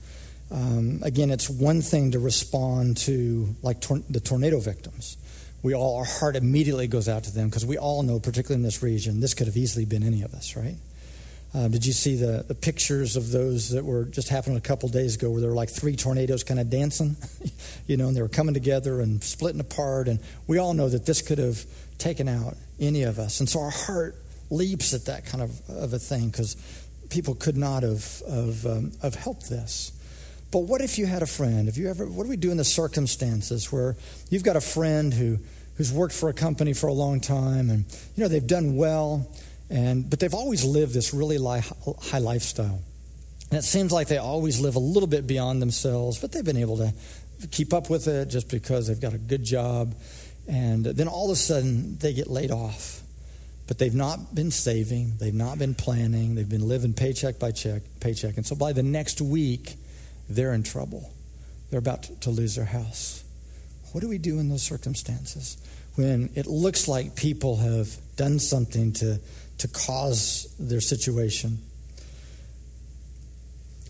Um, 0.50 1.00
again, 1.02 1.30
it's 1.30 1.50
one 1.50 1.82
thing 1.82 2.12
to 2.12 2.18
respond 2.18 2.96
to 2.98 3.54
like 3.62 3.80
tor- 3.80 4.02
the 4.08 4.20
tornado 4.20 4.58
victims 4.58 5.16
we 5.62 5.74
all, 5.74 5.98
our 5.98 6.04
heart 6.04 6.36
immediately 6.36 6.86
goes 6.86 7.08
out 7.08 7.24
to 7.24 7.30
them 7.30 7.48
because 7.48 7.66
we 7.66 7.76
all 7.76 8.02
know, 8.02 8.18
particularly 8.18 8.56
in 8.56 8.62
this 8.62 8.82
region, 8.82 9.20
this 9.20 9.34
could 9.34 9.46
have 9.46 9.56
easily 9.56 9.84
been 9.84 10.02
any 10.02 10.22
of 10.22 10.32
us, 10.34 10.56
right? 10.56 10.76
Uh, 11.52 11.66
did 11.66 11.84
you 11.84 11.92
see 11.92 12.14
the, 12.14 12.44
the, 12.46 12.54
pictures 12.54 13.16
of 13.16 13.32
those 13.32 13.70
that 13.70 13.84
were 13.84 14.04
just 14.04 14.28
happening 14.28 14.56
a 14.56 14.60
couple 14.60 14.88
days 14.88 15.16
ago 15.16 15.28
where 15.30 15.40
there 15.40 15.50
were 15.50 15.56
like 15.56 15.68
three 15.68 15.96
tornadoes 15.96 16.44
kind 16.44 16.60
of 16.60 16.70
dancing, 16.70 17.16
you 17.88 17.96
know, 17.96 18.06
and 18.06 18.16
they 18.16 18.22
were 18.22 18.28
coming 18.28 18.54
together 18.54 19.00
and 19.00 19.22
splitting 19.24 19.60
apart? 19.60 20.06
And 20.06 20.20
we 20.46 20.58
all 20.58 20.74
know 20.74 20.88
that 20.88 21.06
this 21.06 21.22
could 21.22 21.38
have 21.38 21.64
taken 21.98 22.28
out 22.28 22.56
any 22.78 23.02
of 23.02 23.18
us. 23.18 23.40
And 23.40 23.48
so 23.48 23.60
our 23.60 23.70
heart 23.70 24.14
leaps 24.48 24.94
at 24.94 25.06
that 25.06 25.26
kind 25.26 25.42
of, 25.42 25.60
of 25.68 25.92
a 25.92 25.98
thing 25.98 26.28
because 26.28 26.56
people 27.08 27.34
could 27.34 27.56
not 27.56 27.82
have, 27.82 28.22
have, 28.30 28.66
um, 28.66 28.92
have 29.02 29.16
helped 29.16 29.50
this. 29.50 29.92
But 30.52 30.60
what 30.60 30.80
if 30.80 30.98
you 30.98 31.06
had 31.06 31.22
a 31.22 31.26
friend? 31.26 31.68
If 31.68 31.76
you 31.76 31.88
ever, 31.90 32.06
what 32.06 32.24
do 32.24 32.30
we 32.30 32.36
do 32.36 32.50
in 32.50 32.56
the 32.56 32.64
circumstances 32.64 33.72
where 33.72 33.96
you've 34.30 34.44
got 34.44 34.56
a 34.56 34.60
friend 34.60 35.12
who, 35.12 35.38
who's 35.76 35.92
worked 35.92 36.14
for 36.14 36.28
a 36.28 36.32
company 36.32 36.72
for 36.72 36.88
a 36.88 36.92
long 36.92 37.20
time 37.20 37.70
and, 37.70 37.84
you 38.16 38.22
know, 38.22 38.28
they've 38.28 38.46
done 38.46 38.76
well, 38.76 39.28
and, 39.70 40.10
but 40.10 40.18
they've 40.18 40.34
always 40.34 40.64
lived 40.64 40.92
this 40.94 41.14
really 41.14 41.38
high 41.38 42.18
lifestyle. 42.18 42.82
And 43.50 43.58
it 43.58 43.62
seems 43.62 43.92
like 43.92 44.08
they 44.08 44.18
always 44.18 44.60
live 44.60 44.76
a 44.76 44.80
little 44.80 45.08
bit 45.08 45.26
beyond 45.26 45.62
themselves, 45.62 46.18
but 46.18 46.32
they've 46.32 46.44
been 46.44 46.56
able 46.56 46.76
to 46.78 46.92
keep 47.50 47.72
up 47.72 47.88
with 47.88 48.08
it 48.08 48.28
just 48.28 48.50
because 48.50 48.88
they've 48.88 49.00
got 49.00 49.14
a 49.14 49.18
good 49.18 49.44
job. 49.44 49.94
And 50.48 50.84
then 50.84 51.08
all 51.08 51.26
of 51.26 51.32
a 51.32 51.36
sudden, 51.36 51.96
they 51.98 52.12
get 52.12 52.28
laid 52.28 52.50
off. 52.50 53.02
But 53.68 53.78
they've 53.78 53.94
not 53.94 54.34
been 54.34 54.50
saving, 54.50 55.18
they've 55.18 55.32
not 55.32 55.56
been 55.56 55.76
planning, 55.76 56.34
they've 56.34 56.48
been 56.48 56.66
living 56.66 56.92
paycheck 56.92 57.38
by 57.38 57.52
check, 57.52 57.82
paycheck. 58.00 58.36
And 58.36 58.44
so 58.44 58.56
by 58.56 58.72
the 58.72 58.82
next 58.82 59.20
week, 59.20 59.76
they're 60.28 60.52
in 60.54 60.64
trouble. 60.64 61.12
They're 61.70 61.78
about 61.78 62.02
to 62.22 62.30
lose 62.30 62.56
their 62.56 62.64
house. 62.64 63.22
What 63.92 64.00
do 64.00 64.08
we 64.08 64.18
do 64.18 64.40
in 64.40 64.48
those 64.48 64.62
circumstances 64.62 65.56
when 65.94 66.30
it 66.34 66.46
looks 66.46 66.88
like 66.88 67.14
people 67.14 67.56
have 67.58 67.96
done 68.16 68.38
something 68.38 68.92
to, 68.94 69.20
to 69.60 69.68
cause 69.68 70.54
their 70.58 70.80
situation? 70.80 71.58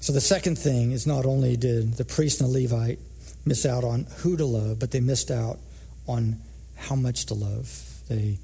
So, 0.00 0.12
the 0.12 0.20
second 0.20 0.58
thing 0.58 0.92
is 0.92 1.06
not 1.06 1.26
only 1.26 1.56
did 1.56 1.94
the 1.94 2.04
priest 2.04 2.40
and 2.40 2.52
the 2.52 2.62
Levite 2.62 2.98
miss 3.44 3.66
out 3.66 3.84
on 3.84 4.06
who 4.18 4.36
to 4.36 4.44
love, 4.44 4.78
but 4.78 4.90
they 4.90 5.00
missed 5.00 5.30
out 5.30 5.58
on 6.06 6.40
how 6.76 6.94
much 6.94 7.26
to 7.26 7.34
love. 7.34 7.68
They, 8.08 8.38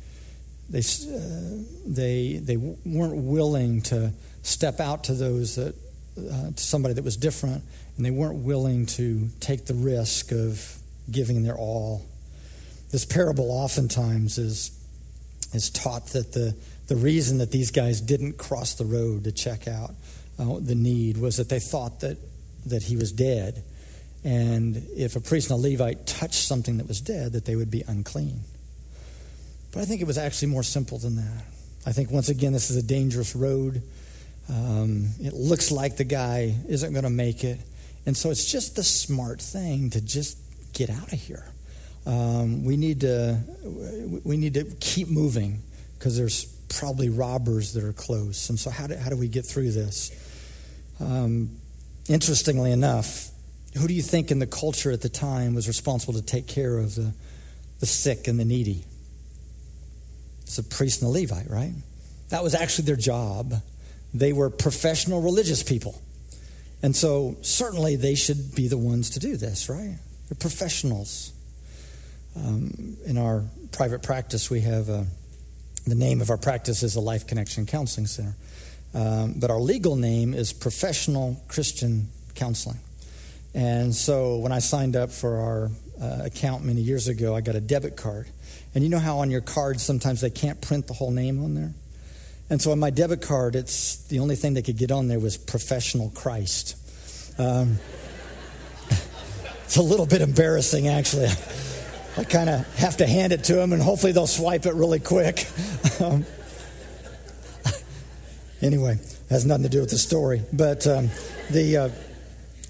they, 0.69 0.81
uh, 0.81 1.63
they, 1.87 2.41
they 2.43 2.57
weren't 2.57 3.17
willing 3.17 3.83
to 3.83 4.13
step 4.43 4.81
out 4.81 5.05
to 5.05 5.15
those 5.15 5.57
that, 5.57 5.75
uh, 6.19 6.51
to 6.51 6.63
somebody 6.63 6.95
that 6.95 7.05
was 7.05 7.17
different 7.17 7.63
and 7.97 8.05
they 8.05 8.11
weren't 8.11 8.45
willing 8.45 8.87
to 8.87 9.29
take 9.41 9.67
the 9.67 9.75
risk 9.75 10.33
of 10.33 10.79
giving 11.11 11.43
their 11.43 11.57
all. 11.57 12.05
This 12.91 13.05
parable 13.05 13.51
oftentimes 13.51 14.39
is, 14.39 14.71
is 15.53 15.71
taught 15.71 16.09
that 16.09 16.33
the, 16.33 16.55
the 16.87 16.97
reason 16.97 17.39
that 17.39 17.51
these 17.51 17.71
guys 17.71 18.01
didn't 18.01 18.39
cross 18.39 18.75
the 18.75 18.85
road 18.85 19.25
to 19.25 19.33
check 19.33 19.67
out 19.67 19.91
uh, 20.39 20.59
the 20.61 20.75
need 20.75 21.17
was 21.17 21.37
that 21.37 21.49
they 21.49 21.59
thought 21.59 22.01
that, 22.01 22.19
that 22.67 22.83
he 22.83 22.97
was 22.97 23.13
dead. 23.13 23.63
And 24.25 24.77
if 24.97 25.17
a 25.17 25.21
priest 25.21 25.51
and 25.51 25.65
a 25.65 25.69
Levite 25.69 26.07
touched 26.07 26.35
something 26.35 26.79
that 26.79 26.89
was 26.89 27.01
dead, 27.01 27.33
that 27.33 27.45
they 27.45 27.57
would 27.57 27.71
be 27.71 27.83
unclean. 27.87 28.41
But 29.73 29.81
I 29.81 29.85
think 29.85 30.01
it 30.01 30.07
was 30.07 30.19
actually 30.19 30.49
more 30.49 30.63
simple 30.63 30.99
than 30.99 31.17
that. 31.17 31.45
I 31.87 31.93
think, 31.93 32.11
once 32.11 32.29
again, 32.29 32.53
this 32.53 32.71
is 32.71 32.77
a 32.77 32.83
dangerous 32.83 33.37
road. 33.37 33.83
Um, 34.49 35.09
it 35.21 35.33
looks 35.33 35.71
like 35.71 35.97
the 35.97 36.05
guy 36.05 36.55
isn't 36.69 36.93
going 36.93 37.05
to 37.05 37.11
make 37.11 37.45
it. 37.45 37.61
And 38.05 38.17
so 38.17 38.31
it's 38.31 38.51
just 38.51 38.77
the 38.77 38.85
smart 38.85 39.41
thing 39.41 39.91
to 39.91 40.01
just 40.01 40.39
get 40.73 40.91
out 40.91 41.13
of 41.13 41.21
here. 41.21 41.45
Um, 42.07 42.65
we 42.65 42.77
need 42.77 43.01
to 43.01 43.41
we 44.25 44.37
need 44.37 44.55
to 44.55 44.65
keep 44.79 45.09
moving 45.09 45.61
because 45.99 46.17
there's 46.17 46.56
probably 46.69 47.09
robbers 47.09 47.73
that 47.75 47.85
are 47.85 47.93
close. 47.93 48.49
And 48.51 48.59
so 48.59 48.71
how 48.71 48.87
do, 48.87 48.97
how 48.97 49.11
do 49.11 49.17
we 49.17 49.29
get 49.29 49.45
through 49.45 49.73
this? 49.73 50.11
Um, 51.01 51.51
interestingly 52.09 52.73
enough, 52.73 53.31
who 53.77 53.87
do 53.87 53.95
you 53.95 54.03
think 54.03 54.31
in 54.31 54.39
the 54.39 54.47
culture 54.47 54.91
at 54.91 55.03
the 55.03 55.09
time 55.09 55.55
was 55.55 55.69
responsible 55.69 56.15
to 56.15 56.23
take 56.23 56.47
care 56.47 56.79
of 56.79 56.95
the, 56.95 57.13
the 57.81 57.87
sick 57.87 58.29
and 58.29 58.41
the 58.41 58.45
needy? 58.45 58.85
It's 60.43 60.59
a 60.59 60.63
priest 60.63 61.03
and 61.03 61.09
a 61.09 61.13
Levite, 61.13 61.51
right? 61.51 61.73
That 62.31 62.43
was 62.43 62.55
actually 62.55 62.87
their 62.87 62.97
job. 62.97 63.55
They 64.15 64.33
were 64.33 64.49
professional 64.49 65.21
religious 65.21 65.63
people. 65.63 66.01
And 66.83 66.95
so, 66.95 67.37
certainly, 67.43 67.97
they 67.97 68.15
should 68.15 68.55
be 68.55 68.69
the 68.69 68.79
ones 68.79 69.11
to 69.11 69.19
do 69.19 69.37
this, 69.37 69.69
right? 69.69 69.97
They're 70.29 70.39
professionals. 70.39 71.33
Um, 72.37 72.97
in 73.07 73.17
our 73.17 73.45
private 73.73 74.03
practice, 74.03 74.51
we 74.51 74.61
have 74.61 74.91
uh, 74.91 75.05
the 75.87 75.95
name 75.95 76.21
of 76.21 76.31
our 76.31 76.37
practice 76.37 76.83
is 76.83 76.95
the 76.95 77.01
Life 77.01 77.27
Connection 77.27 77.67
Counseling 77.67 78.07
Center. 78.07 78.35
Um, 78.95 79.35
but 79.37 79.51
our 79.51 79.61
legal 79.61 79.97
name 79.97 80.35
is 80.35 80.53
Professional 80.53 81.41
Christian 81.49 82.09
Counseling. 82.35 82.79
And 83.55 83.95
so 83.95 84.39
when 84.39 84.53
I 84.53 84.59
signed 84.59 84.97
up 84.97 85.11
for 85.11 85.37
our 85.37 85.71
uh, 86.01 86.23
account 86.25 86.65
many 86.65 86.81
years 86.81 87.09
ago. 87.09 87.35
I 87.35 87.41
got 87.41 87.55
a 87.55 87.61
debit 87.61 87.97
card. 87.97 88.27
And 88.75 88.85
you 88.85 88.91
know 88.91 88.99
how 88.99 89.19
on 89.19 89.31
your 89.31 89.41
card 89.41 89.81
sometimes 89.81 90.21
they 90.21 90.31
can't 90.31 90.61
print 90.61 90.87
the 90.87 90.93
whole 90.93 91.11
name 91.11 91.43
on 91.43 91.55
there? 91.55 91.73
And 92.51 92.61
so 92.61 92.71
on 92.73 92.79
my 92.79 92.91
debit 92.91 93.23
card, 93.23 93.57
it's 93.57 94.07
the 94.07 94.21
only 94.21 94.37
thing 94.37 94.55
they 94.55 94.63
could 94.63 94.77
get 94.77 94.91
on 94.91 95.09
there 95.09 95.19
was 95.19 95.37
professional 95.37 96.11
Christ. 96.11 96.77
Um, 97.39 97.79
it's 99.65 99.77
a 99.77 99.83
little 99.83 100.07
bit 100.07 100.21
embarrassing, 100.21 100.87
actually. 100.87 101.29
I 102.19 102.25
kind 102.25 102.49
of 102.49 102.67
have 102.77 102.99
to 102.99 103.07
hand 103.07 103.33
it 103.33 103.45
to 103.45 103.55
them, 103.55 103.73
and 103.73 103.83
hopefully 103.83 104.13
they'll 104.13 104.27
swipe 104.27 104.65
it 104.67 104.75
really 104.75 105.01
quick. 105.01 105.47
Um, 106.01 106.25
anyway, 108.63 108.99
has 109.31 109.45
nothing 109.45 109.65
to 109.65 109.69
do 109.69 109.81
with 109.81 109.91
the 109.91 109.99
story. 109.99 110.43
But 110.53 110.87
um, 110.87 111.11
the 111.51 111.77
uh, 111.77 111.89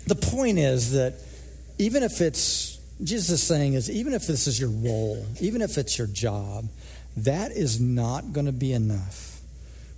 the 0.06 0.14
point 0.14 0.58
is 0.58 0.92
that 0.92 1.14
even 1.78 2.02
if 2.02 2.20
it's 2.20 2.78
Jesus 3.02 3.30
is 3.30 3.42
saying 3.42 3.74
is 3.74 3.90
even 3.90 4.14
if 4.14 4.26
this 4.26 4.46
is 4.46 4.58
your 4.58 4.70
role, 4.70 5.24
even 5.40 5.62
if 5.62 5.78
it's 5.78 5.98
your 5.98 6.06
job, 6.06 6.66
that 7.18 7.52
is 7.52 7.80
not 7.80 8.32
going 8.32 8.46
to 8.46 8.52
be 8.52 8.72
enough 8.72 9.40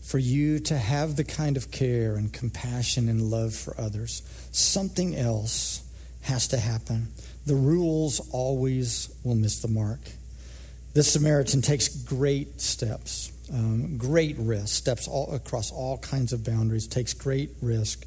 for 0.00 0.18
you 0.18 0.58
to 0.58 0.76
have 0.76 1.16
the 1.16 1.24
kind 1.24 1.56
of 1.56 1.70
care 1.70 2.16
and 2.16 2.32
compassion 2.32 3.08
and 3.08 3.22
love 3.30 3.54
for 3.54 3.78
others. 3.78 4.22
Something 4.52 5.14
else 5.14 5.82
has 6.22 6.48
to 6.48 6.56
happen. 6.56 7.08
The 7.44 7.54
rules 7.54 8.20
always 8.32 9.14
will 9.22 9.34
miss 9.34 9.60
the 9.60 9.68
mark. 9.68 10.00
This 10.98 11.12
Samaritan 11.12 11.62
takes 11.62 11.86
great 11.86 12.60
steps, 12.60 13.30
um, 13.54 13.98
great 13.98 14.34
risk, 14.36 14.74
steps 14.74 15.06
all 15.06 15.32
across 15.32 15.70
all 15.70 15.96
kinds 15.98 16.32
of 16.32 16.42
boundaries, 16.42 16.88
takes 16.88 17.14
great 17.14 17.50
risk 17.62 18.04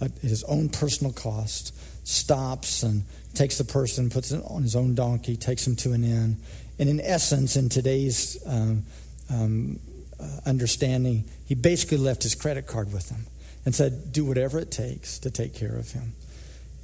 at 0.00 0.12
his 0.18 0.44
own 0.44 0.68
personal 0.68 1.12
cost, 1.12 1.74
stops 2.06 2.84
and 2.84 3.02
takes 3.34 3.58
the 3.58 3.64
person, 3.64 4.08
puts 4.08 4.30
it 4.30 4.40
on 4.46 4.62
his 4.62 4.76
own 4.76 4.94
donkey, 4.94 5.34
takes 5.36 5.66
him 5.66 5.74
to 5.74 5.92
an 5.94 6.04
inn. 6.04 6.36
And 6.78 6.88
in 6.88 7.00
essence, 7.00 7.56
in 7.56 7.70
today's 7.70 8.40
um, 8.46 8.84
um, 9.28 9.80
uh, 10.20 10.38
understanding, 10.46 11.24
he 11.44 11.56
basically 11.56 11.96
left 11.96 12.22
his 12.22 12.36
credit 12.36 12.68
card 12.68 12.92
with 12.92 13.10
him 13.10 13.26
and 13.64 13.74
said, 13.74 14.12
Do 14.12 14.24
whatever 14.24 14.60
it 14.60 14.70
takes 14.70 15.18
to 15.18 15.32
take 15.32 15.56
care 15.56 15.74
of 15.74 15.90
him. 15.90 16.12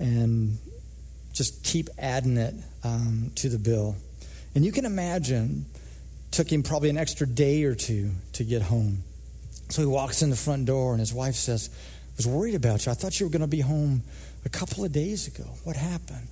And 0.01 0.59
just 1.33 1.63
keep 1.63 1.91
adding 1.97 2.39
it 2.39 2.55
um, 2.83 3.31
to 3.37 3.49
the 3.49 3.59
bill. 3.59 3.95
And 4.55 4.65
you 4.65 4.73
can 4.73 4.85
imagine, 4.85 5.67
took 6.31 6.51
him 6.51 6.63
probably 6.63 6.91
an 6.91 6.97
extra 6.97 7.27
day 7.27 7.65
or 7.65 7.75
two 7.75 8.11
to 8.35 8.45
get 8.45 8.63
home. 8.63 9.03
So 9.69 9.83
he 9.83 9.87
walks 9.87 10.23
in 10.23 10.31
the 10.31 10.37
front 10.37 10.67
door, 10.67 10.93
and 10.93 11.01
his 11.01 11.13
wife 11.13 11.35
says, 11.35 11.71
I 11.73 12.17
was 12.17 12.27
worried 12.27 12.55
about 12.55 12.87
you. 12.87 12.93
I 12.93 12.95
thought 12.95 13.19
you 13.19 13.27
were 13.27 13.33
going 13.33 13.43
to 13.43 13.49
be 13.49 13.61
home 13.61 14.03
a 14.45 14.49
couple 14.49 14.85
of 14.85 14.93
days 14.93 15.27
ago. 15.27 15.49
What 15.65 15.77
happened? 15.77 16.29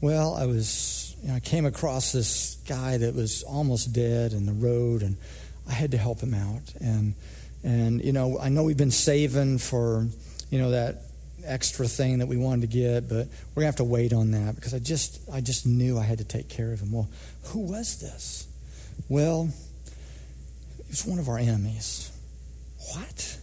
Well, 0.00 0.34
I 0.34 0.44
was, 0.44 1.16
you 1.22 1.28
know, 1.28 1.36
I 1.36 1.40
came 1.40 1.64
across 1.64 2.12
this 2.12 2.56
guy 2.68 2.98
that 2.98 3.14
was 3.14 3.42
almost 3.44 3.94
dead 3.94 4.32
in 4.32 4.44
the 4.44 4.52
road, 4.52 5.02
and 5.02 5.16
I 5.66 5.72
had 5.72 5.92
to 5.92 5.96
help 5.96 6.20
him 6.20 6.34
out. 6.34 6.74
And, 6.80 7.14
and 7.64 8.04
you 8.04 8.12
know, 8.12 8.38
I 8.38 8.50
know 8.50 8.64
we've 8.64 8.76
been 8.76 8.90
saving 8.90 9.58
for, 9.58 10.06
you 10.50 10.58
know, 10.58 10.72
that 10.72 11.02
extra 11.46 11.86
thing 11.86 12.18
that 12.18 12.26
we 12.26 12.36
wanted 12.36 12.62
to 12.62 12.76
get, 12.76 13.08
but 13.08 13.28
we're 13.54 13.60
gonna 13.60 13.66
have 13.66 13.76
to 13.76 13.84
wait 13.84 14.12
on 14.12 14.30
that 14.32 14.54
because 14.56 14.74
I 14.74 14.78
just, 14.78 15.20
I 15.32 15.40
just 15.40 15.66
knew 15.66 15.98
I 15.98 16.02
had 16.02 16.18
to 16.18 16.24
take 16.24 16.48
care 16.48 16.72
of 16.72 16.80
him. 16.80 16.92
Well, 16.92 17.08
who 17.44 17.60
was 17.60 18.00
this? 18.00 18.46
Well, 19.08 19.50
it 20.78 20.88
was 20.88 21.04
one 21.04 21.18
of 21.18 21.28
our 21.28 21.38
enemies. 21.38 22.10
What? 22.92 23.38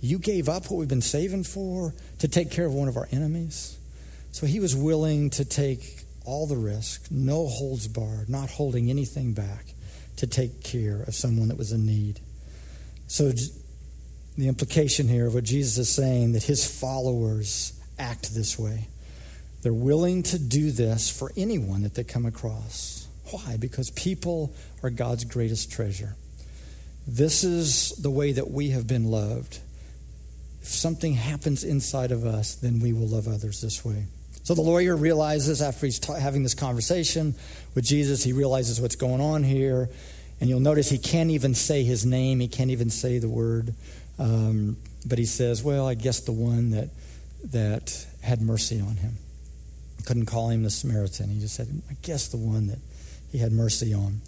You 0.00 0.18
gave 0.18 0.48
up 0.48 0.70
what 0.70 0.78
we've 0.78 0.88
been 0.88 1.02
saving 1.02 1.44
for 1.44 1.94
to 2.20 2.28
take 2.28 2.50
care 2.50 2.66
of 2.66 2.72
one 2.72 2.88
of 2.88 2.96
our 2.96 3.08
enemies? 3.12 3.78
So 4.32 4.46
he 4.46 4.60
was 4.60 4.74
willing 4.74 5.30
to 5.30 5.44
take 5.44 6.04
all 6.24 6.46
the 6.46 6.56
risk, 6.56 7.10
no 7.10 7.46
holds 7.46 7.88
barred, 7.88 8.28
not 8.28 8.50
holding 8.50 8.90
anything 8.90 9.32
back 9.32 9.74
to 10.16 10.26
take 10.26 10.62
care 10.62 11.02
of 11.02 11.14
someone 11.14 11.48
that 11.48 11.58
was 11.58 11.72
in 11.72 11.86
need. 11.86 12.20
So 13.06 13.32
the 14.40 14.48
implication 14.48 15.08
here 15.08 15.26
of 15.26 15.34
what 15.34 15.44
Jesus 15.44 15.78
is 15.78 15.88
saying 15.88 16.32
that 16.32 16.42
his 16.42 16.66
followers 16.66 17.72
act 17.98 18.34
this 18.34 18.58
way. 18.58 18.88
They're 19.62 19.72
willing 19.72 20.22
to 20.24 20.38
do 20.38 20.70
this 20.70 21.10
for 21.10 21.30
anyone 21.36 21.82
that 21.82 21.94
they 21.94 22.04
come 22.04 22.24
across. 22.24 23.06
Why? 23.30 23.56
Because 23.58 23.90
people 23.90 24.54
are 24.82 24.90
God's 24.90 25.24
greatest 25.24 25.70
treasure. 25.70 26.16
This 27.06 27.44
is 27.44 27.90
the 27.96 28.10
way 28.10 28.32
that 28.32 28.50
we 28.50 28.70
have 28.70 28.86
been 28.86 29.10
loved. 29.10 29.58
If 30.62 30.68
something 30.68 31.14
happens 31.14 31.64
inside 31.64 32.12
of 32.12 32.24
us, 32.24 32.54
then 32.54 32.80
we 32.80 32.92
will 32.92 33.08
love 33.08 33.28
others 33.28 33.60
this 33.60 33.84
way. 33.84 34.06
So 34.42 34.54
the 34.54 34.62
lawyer 34.62 34.96
realizes 34.96 35.60
after 35.60 35.86
he's 35.86 35.98
ta- 35.98 36.14
having 36.14 36.42
this 36.42 36.54
conversation 36.54 37.34
with 37.74 37.84
Jesus, 37.84 38.24
he 38.24 38.32
realizes 38.32 38.80
what's 38.80 38.96
going 38.96 39.20
on 39.20 39.42
here. 39.42 39.90
And 40.40 40.48
you'll 40.48 40.60
notice 40.60 40.88
he 40.88 40.98
can't 40.98 41.30
even 41.30 41.54
say 41.54 41.84
his 41.84 42.06
name, 42.06 42.40
he 42.40 42.48
can't 42.48 42.70
even 42.70 42.88
say 42.88 43.18
the 43.18 43.28
word. 43.28 43.74
Um, 44.20 44.76
but 45.04 45.18
he 45.18 45.24
says, 45.24 45.64
Well, 45.64 45.88
I 45.88 45.94
guess 45.94 46.20
the 46.20 46.32
one 46.32 46.70
that, 46.70 46.90
that 47.50 48.06
had 48.22 48.40
mercy 48.40 48.80
on 48.80 48.94
him. 48.94 49.14
Couldn't 50.06 50.26
call 50.26 50.50
him 50.50 50.62
the 50.62 50.70
Samaritan. 50.70 51.28
He 51.28 51.40
just 51.40 51.56
said, 51.56 51.68
I 51.90 51.96
guess 52.02 52.28
the 52.28 52.36
one 52.36 52.68
that 52.68 52.78
he 53.32 53.38
had 53.38 53.50
mercy 53.50 53.92
on. 53.92 54.20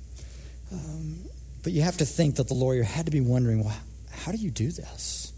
Um, 0.73 1.19
but 1.63 1.73
you 1.73 1.83
have 1.83 1.99
to 1.99 2.05
think 2.05 2.37
that 2.37 2.49
the 2.49 2.55
lawyer 2.55 2.83
had 2.83 3.05
to 3.05 3.13
be 3.13 3.21
wondering, 3.21 3.63
Well, 3.63 3.77
how 4.11 4.33
do 4.33 4.39
you 4.39 4.51
do 4.51 4.73
this? 4.73 5.33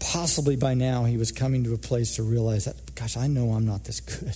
possibly 0.00 0.56
by 0.56 0.74
now 0.74 1.04
he 1.04 1.16
was 1.16 1.30
coming 1.30 1.62
to 1.64 1.74
a 1.74 1.78
place 1.78 2.16
to 2.16 2.22
realize 2.22 2.64
that, 2.64 2.74
gosh, 2.94 3.16
I 3.16 3.28
know 3.28 3.52
I'm 3.52 3.66
not 3.66 3.84
this 3.84 4.00
good. 4.00 4.34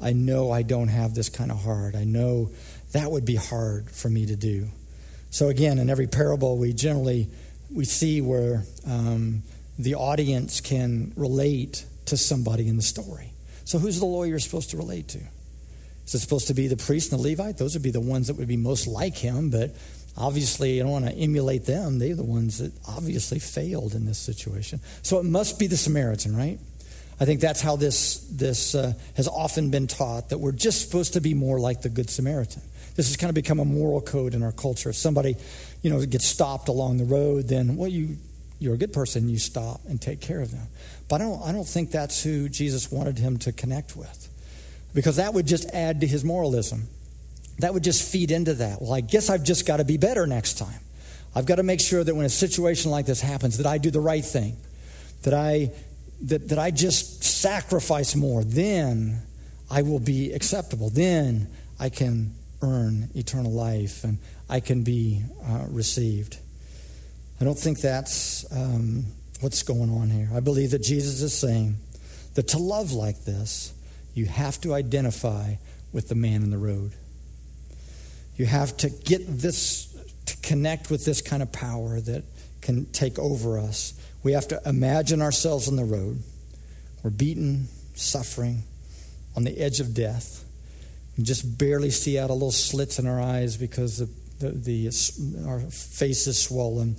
I 0.00 0.12
know 0.12 0.52
I 0.52 0.62
don't 0.62 0.88
have 0.88 1.14
this 1.14 1.28
kind 1.28 1.50
of 1.50 1.60
heart. 1.62 1.96
I 1.96 2.04
know 2.04 2.50
that 2.92 3.10
would 3.10 3.24
be 3.24 3.34
hard 3.34 3.90
for 3.90 4.08
me 4.08 4.26
to 4.26 4.36
do. 4.36 4.68
So 5.30 5.48
again, 5.48 5.78
in 5.78 5.90
every 5.90 6.06
parable, 6.06 6.56
we 6.56 6.72
generally 6.72 7.28
we 7.70 7.84
see 7.84 8.20
where 8.20 8.64
um, 8.86 9.42
the 9.78 9.94
audience 9.94 10.60
can 10.60 11.12
relate 11.16 11.84
to 12.06 12.16
somebody 12.16 12.68
in 12.68 12.76
the 12.76 12.82
story. 12.82 13.32
So 13.64 13.78
who's 13.78 13.98
the 14.00 14.06
lawyer 14.06 14.38
supposed 14.38 14.70
to 14.70 14.76
relate 14.76 15.08
to? 15.08 15.18
Is 16.06 16.14
it 16.14 16.20
supposed 16.20 16.46
to 16.46 16.54
be 16.54 16.68
the 16.68 16.76
priest 16.76 17.12
and 17.12 17.22
the 17.22 17.28
Levite? 17.28 17.58
Those 17.58 17.74
would 17.74 17.82
be 17.82 17.90
the 17.90 18.00
ones 18.00 18.28
that 18.28 18.36
would 18.36 18.48
be 18.48 18.56
most 18.56 18.86
like 18.86 19.14
him, 19.14 19.50
but 19.50 19.76
obviously 20.16 20.76
you 20.76 20.82
don't 20.82 20.90
want 20.90 21.04
to 21.04 21.12
emulate 21.12 21.66
them. 21.66 21.98
They're 21.98 22.14
the 22.14 22.24
ones 22.24 22.58
that 22.58 22.72
obviously 22.88 23.38
failed 23.38 23.94
in 23.94 24.06
this 24.06 24.18
situation. 24.18 24.80
So 25.02 25.18
it 25.18 25.24
must 25.24 25.58
be 25.58 25.66
the 25.66 25.76
Samaritan, 25.76 26.34
right? 26.34 26.58
I 27.20 27.24
think 27.24 27.40
that's 27.40 27.60
how 27.60 27.76
this, 27.76 28.26
this 28.30 28.74
uh, 28.74 28.94
has 29.16 29.28
often 29.28 29.70
been 29.70 29.86
taught 29.86 30.30
that 30.30 30.38
we're 30.38 30.52
just 30.52 30.80
supposed 30.80 31.12
to 31.12 31.20
be 31.20 31.34
more 31.34 31.60
like 31.60 31.82
the 31.82 31.88
Good 31.88 32.08
Samaritan. 32.08 32.62
This 32.94 33.08
has 33.08 33.16
kind 33.16 33.28
of 33.28 33.34
become 33.34 33.60
a 33.60 33.64
moral 33.64 34.00
code 34.00 34.34
in 34.34 34.42
our 34.42 34.52
culture. 34.52 34.90
If 34.90 34.96
somebody, 34.96 35.36
you 35.82 35.90
know, 35.90 36.04
get 36.04 36.22
stopped 36.22 36.68
along 36.68 36.98
the 36.98 37.04
road, 37.04 37.48
then, 37.48 37.76
well, 37.76 37.88
you, 37.88 38.16
you're 38.58 38.74
a 38.74 38.78
good 38.78 38.92
person. 38.92 39.28
You 39.28 39.38
stop 39.38 39.80
and 39.88 40.00
take 40.00 40.20
care 40.20 40.40
of 40.40 40.50
them. 40.50 40.66
But 41.08 41.20
I 41.20 41.24
don't, 41.24 41.42
I 41.42 41.52
don't 41.52 41.66
think 41.68 41.90
that's 41.90 42.22
who 42.22 42.48
Jesus 42.48 42.90
wanted 42.90 43.18
him 43.18 43.38
to 43.38 43.52
connect 43.52 43.96
with 43.96 44.28
because 44.94 45.16
that 45.16 45.34
would 45.34 45.46
just 45.46 45.70
add 45.70 46.00
to 46.00 46.06
his 46.06 46.24
moralism 46.24 46.88
that 47.58 47.74
would 47.74 47.82
just 47.84 48.10
feed 48.10 48.30
into 48.30 48.54
that. 48.54 48.80
Well, 48.80 48.92
I 48.92 49.00
guess 49.00 49.30
I've 49.30 49.42
just 49.42 49.66
got 49.66 49.78
to 49.78 49.84
be 49.84 49.96
better 49.96 50.26
next 50.26 50.58
time. 50.58 50.80
I've 51.34 51.46
got 51.46 51.56
to 51.56 51.62
make 51.62 51.80
sure 51.80 52.02
that 52.02 52.14
when 52.14 52.24
a 52.24 52.30
situation 52.30 52.90
like 52.90 53.06
this 53.06 53.20
happens, 53.20 53.58
that 53.58 53.66
I 53.66 53.78
do 53.78 53.90
the 53.90 54.00
right 54.00 54.24
thing, 54.24 54.56
that 55.22 55.34
I 55.34 55.72
that, 56.22 56.48
that 56.48 56.58
I 56.58 56.70
just 56.70 57.22
sacrifice 57.22 58.16
more. 58.16 58.42
Then 58.42 59.22
I 59.70 59.82
will 59.82 60.00
be 60.00 60.32
acceptable. 60.32 60.90
Then 60.90 61.48
I 61.78 61.90
can 61.90 62.34
earn 62.62 63.10
eternal 63.14 63.52
life 63.52 64.02
and 64.02 64.18
I 64.48 64.60
can 64.60 64.82
be 64.82 65.22
uh, 65.46 65.66
received. 65.68 66.38
I 67.40 67.44
don't 67.44 67.58
think 67.58 67.80
that's 67.80 68.50
um, 68.52 69.04
what's 69.40 69.62
going 69.62 69.90
on 69.90 70.10
here. 70.10 70.28
I 70.34 70.40
believe 70.40 70.72
that 70.72 70.82
Jesus 70.82 71.20
is 71.22 71.36
saying 71.36 71.76
that 72.34 72.48
to 72.48 72.58
love 72.58 72.92
like 72.92 73.24
this, 73.24 73.72
you 74.14 74.26
have 74.26 74.60
to 74.62 74.74
identify 74.74 75.54
with 75.92 76.08
the 76.08 76.14
man 76.14 76.42
in 76.42 76.50
the 76.50 76.58
road. 76.58 76.92
You 78.36 78.46
have 78.46 78.76
to 78.78 78.90
get 78.90 79.26
this, 79.26 79.86
to 80.26 80.36
connect 80.38 80.90
with 80.90 81.04
this 81.04 81.20
kind 81.20 81.42
of 81.42 81.52
power 81.52 82.00
that 82.00 82.24
can 82.60 82.86
take 82.86 83.18
over 83.18 83.58
us. 83.58 83.94
We 84.22 84.32
have 84.32 84.48
to 84.48 84.60
imagine 84.66 85.22
ourselves 85.22 85.68
on 85.68 85.76
the 85.76 85.84
road. 85.84 86.22
We're 87.02 87.10
beaten, 87.10 87.68
suffering, 87.94 88.62
on 89.36 89.44
the 89.44 89.56
edge 89.58 89.80
of 89.80 89.94
death. 89.94 90.44
We 91.16 91.24
just 91.24 91.58
barely 91.58 91.90
see 91.90 92.18
out 92.18 92.30
a 92.30 92.32
little 92.32 92.50
slits 92.50 92.98
in 92.98 93.06
our 93.06 93.20
eyes 93.20 93.56
because 93.56 93.98
the, 93.98 94.08
the, 94.38 94.50
the, 94.50 95.46
our 95.46 95.60
face 95.60 96.26
is 96.26 96.40
swollen. 96.40 96.96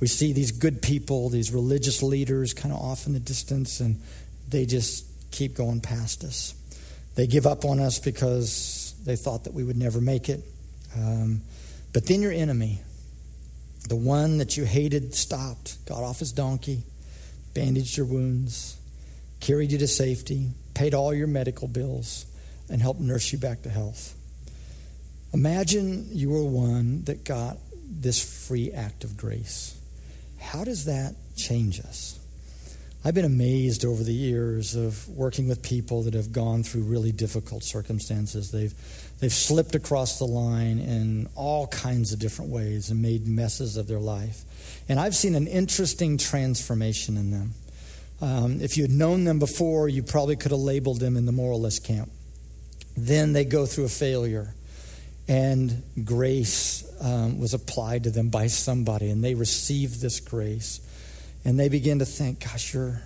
We 0.00 0.06
see 0.06 0.32
these 0.32 0.50
good 0.50 0.82
people, 0.82 1.28
these 1.28 1.52
religious 1.52 2.02
leaders, 2.02 2.54
kind 2.54 2.74
of 2.74 2.80
off 2.80 3.06
in 3.06 3.12
the 3.12 3.20
distance, 3.20 3.80
and 3.80 4.00
they 4.48 4.66
just 4.66 5.06
keep 5.30 5.54
going 5.54 5.80
past 5.80 6.24
us. 6.24 6.54
They 7.14 7.26
give 7.26 7.46
up 7.46 7.64
on 7.64 7.80
us 7.80 7.98
because 7.98 8.94
they 9.04 9.16
thought 9.16 9.44
that 9.44 9.54
we 9.54 9.64
would 9.64 9.76
never 9.76 10.00
make 10.00 10.28
it. 10.28 10.42
Um, 10.96 11.42
but 11.92 12.06
then 12.06 12.22
your 12.22 12.32
enemy, 12.32 12.80
the 13.88 13.96
one 13.96 14.38
that 14.38 14.56
you 14.56 14.64
hated, 14.64 15.14
stopped, 15.14 15.84
got 15.86 16.02
off 16.02 16.18
his 16.18 16.32
donkey, 16.32 16.82
bandaged 17.54 17.96
your 17.96 18.06
wounds, 18.06 18.76
carried 19.40 19.72
you 19.72 19.78
to 19.78 19.88
safety, 19.88 20.50
paid 20.74 20.94
all 20.94 21.12
your 21.12 21.26
medical 21.26 21.68
bills, 21.68 22.26
and 22.68 22.80
helped 22.80 23.00
nurse 23.00 23.32
you 23.32 23.38
back 23.38 23.62
to 23.62 23.68
health. 23.68 24.14
Imagine 25.32 26.08
you 26.10 26.30
were 26.30 26.44
one 26.44 27.04
that 27.04 27.24
got 27.24 27.58
this 27.88 28.46
free 28.46 28.72
act 28.72 29.04
of 29.04 29.16
grace. 29.16 29.78
How 30.38 30.64
does 30.64 30.86
that 30.86 31.14
change 31.36 31.80
us? 31.80 32.18
I've 33.02 33.14
been 33.14 33.24
amazed 33.24 33.86
over 33.86 34.02
the 34.02 34.12
years 34.12 34.74
of 34.74 35.08
working 35.08 35.48
with 35.48 35.62
people 35.62 36.02
that 36.02 36.12
have 36.12 36.32
gone 36.32 36.62
through 36.62 36.82
really 36.82 37.12
difficult 37.12 37.64
circumstances. 37.64 38.50
They've, 38.50 38.74
they've 39.20 39.32
slipped 39.32 39.74
across 39.74 40.18
the 40.18 40.26
line 40.26 40.78
in 40.78 41.26
all 41.34 41.66
kinds 41.68 42.12
of 42.12 42.18
different 42.18 42.50
ways 42.50 42.90
and 42.90 43.00
made 43.00 43.26
messes 43.26 43.78
of 43.78 43.86
their 43.86 43.98
life. 43.98 44.42
And 44.86 45.00
I've 45.00 45.14
seen 45.14 45.34
an 45.34 45.46
interesting 45.46 46.18
transformation 46.18 47.16
in 47.16 47.30
them. 47.30 47.54
Um, 48.20 48.60
if 48.60 48.76
you 48.76 48.82
had 48.82 48.92
known 48.92 49.24
them 49.24 49.38
before, 49.38 49.88
you 49.88 50.02
probably 50.02 50.36
could 50.36 50.50
have 50.50 50.60
labeled 50.60 51.00
them 51.00 51.16
in 51.16 51.24
the 51.24 51.32
moralist 51.32 51.84
camp. 51.84 52.10
Then 52.98 53.32
they 53.32 53.46
go 53.46 53.64
through 53.64 53.86
a 53.86 53.88
failure, 53.88 54.54
and 55.30 55.84
grace 56.04 56.84
um, 57.00 57.38
was 57.38 57.54
applied 57.54 58.02
to 58.02 58.10
them 58.10 58.30
by 58.30 58.48
somebody, 58.48 59.10
and 59.10 59.22
they 59.22 59.34
received 59.34 60.00
this 60.00 60.18
grace. 60.18 60.80
And 61.44 61.58
they 61.58 61.68
begin 61.68 62.00
to 62.00 62.04
think, 62.04 62.40
gosh, 62.40 62.74
you're, 62.74 63.00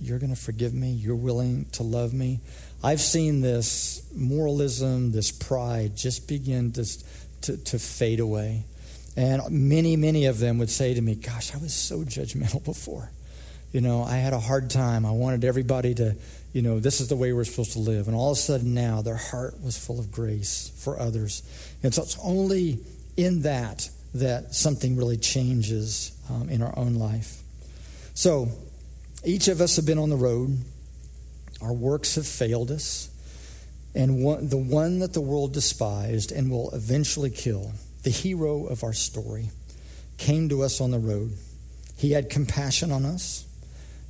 you're 0.00 0.18
going 0.18 0.34
to 0.34 0.40
forgive 0.40 0.74
me. 0.74 0.90
You're 0.90 1.14
willing 1.14 1.66
to 1.72 1.84
love 1.84 2.12
me. 2.12 2.40
I've 2.82 3.00
seen 3.00 3.42
this 3.42 4.02
moralism, 4.12 5.12
this 5.12 5.30
pride 5.30 5.96
just 5.96 6.26
begin 6.26 6.72
to, 6.72 6.84
to, 7.42 7.56
to 7.56 7.78
fade 7.78 8.18
away. 8.18 8.64
And 9.16 9.48
many, 9.48 9.94
many 9.94 10.26
of 10.26 10.40
them 10.40 10.58
would 10.58 10.70
say 10.70 10.94
to 10.94 11.00
me, 11.00 11.14
gosh, 11.14 11.54
I 11.54 11.58
was 11.58 11.72
so 11.72 11.98
judgmental 12.00 12.64
before. 12.64 13.12
You 13.72 13.80
know, 13.80 14.02
I 14.02 14.16
had 14.16 14.32
a 14.32 14.40
hard 14.40 14.70
time. 14.70 15.04
I 15.04 15.10
wanted 15.10 15.44
everybody 15.44 15.94
to, 15.94 16.16
you 16.52 16.62
know, 16.62 16.80
this 16.80 17.00
is 17.00 17.08
the 17.08 17.16
way 17.16 17.32
we're 17.32 17.44
supposed 17.44 17.72
to 17.72 17.80
live. 17.80 18.08
And 18.08 18.16
all 18.16 18.32
of 18.32 18.38
a 18.38 18.40
sudden 18.40 18.72
now, 18.74 19.02
their 19.02 19.16
heart 19.16 19.62
was 19.62 19.76
full 19.76 20.00
of 20.00 20.10
grace 20.10 20.72
for 20.78 20.98
others. 20.98 21.42
And 21.82 21.92
so 21.92 22.02
it's 22.02 22.18
only 22.22 22.78
in 23.16 23.42
that 23.42 23.88
that 24.14 24.54
something 24.54 24.96
really 24.96 25.18
changes 25.18 26.12
um, 26.30 26.48
in 26.48 26.62
our 26.62 26.76
own 26.78 26.94
life. 26.94 27.42
So, 28.14 28.48
each 29.24 29.48
of 29.48 29.60
us 29.60 29.76
have 29.76 29.86
been 29.86 29.98
on 29.98 30.10
the 30.10 30.16
road. 30.16 30.58
Our 31.60 31.72
works 31.72 32.14
have 32.14 32.26
failed 32.26 32.70
us. 32.70 33.10
And 33.94 34.22
one, 34.22 34.48
the 34.48 34.56
one 34.56 35.00
that 35.00 35.12
the 35.12 35.20
world 35.20 35.52
despised 35.52 36.30
and 36.32 36.50
will 36.50 36.70
eventually 36.70 37.30
kill, 37.30 37.72
the 38.04 38.10
hero 38.10 38.66
of 38.66 38.84
our 38.84 38.92
story, 38.92 39.50
came 40.18 40.48
to 40.48 40.62
us 40.62 40.80
on 40.80 40.90
the 40.90 40.98
road. 40.98 41.32
He 41.96 42.12
had 42.12 42.30
compassion 42.30 42.92
on 42.92 43.04
us. 43.04 43.44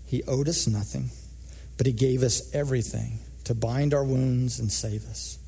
He 0.09 0.25
owed 0.25 0.49
us 0.49 0.66
nothing, 0.66 1.11
but 1.77 1.87
He 1.87 1.92
gave 1.92 2.23
us 2.23 2.55
everything 2.55 3.21
to 3.44 3.55
bind 3.55 3.94
our 3.94 4.05
wounds 4.05 4.59
and 4.59 4.73
save 4.73 5.07
us. 5.09 5.38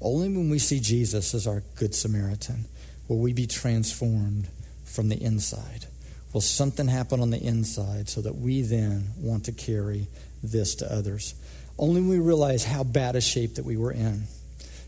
Only 0.00 0.28
when 0.28 0.50
we 0.50 0.58
see 0.58 0.80
Jesus 0.80 1.34
as 1.34 1.46
our 1.46 1.62
Good 1.76 1.94
Samaritan 1.94 2.66
will 3.08 3.18
we 3.18 3.32
be 3.32 3.46
transformed 3.46 4.48
from 4.84 5.08
the 5.08 5.22
inside 5.22 5.86
will 6.32 6.40
something 6.40 6.88
happen 6.88 7.20
on 7.20 7.30
the 7.30 7.42
inside 7.42 8.08
so 8.08 8.20
that 8.22 8.36
we 8.36 8.62
then 8.62 9.10
want 9.18 9.44
to 9.44 9.52
carry 9.52 10.08
this 10.42 10.76
to 10.76 10.92
others? 10.92 11.34
Only 11.78 12.00
when 12.00 12.10
we 12.10 12.18
realize 12.18 12.64
how 12.64 12.84
bad 12.84 13.16
a 13.16 13.20
shape 13.20 13.56
that 13.56 13.64
we 13.64 13.76
were 13.76 13.92
in. 13.92 14.24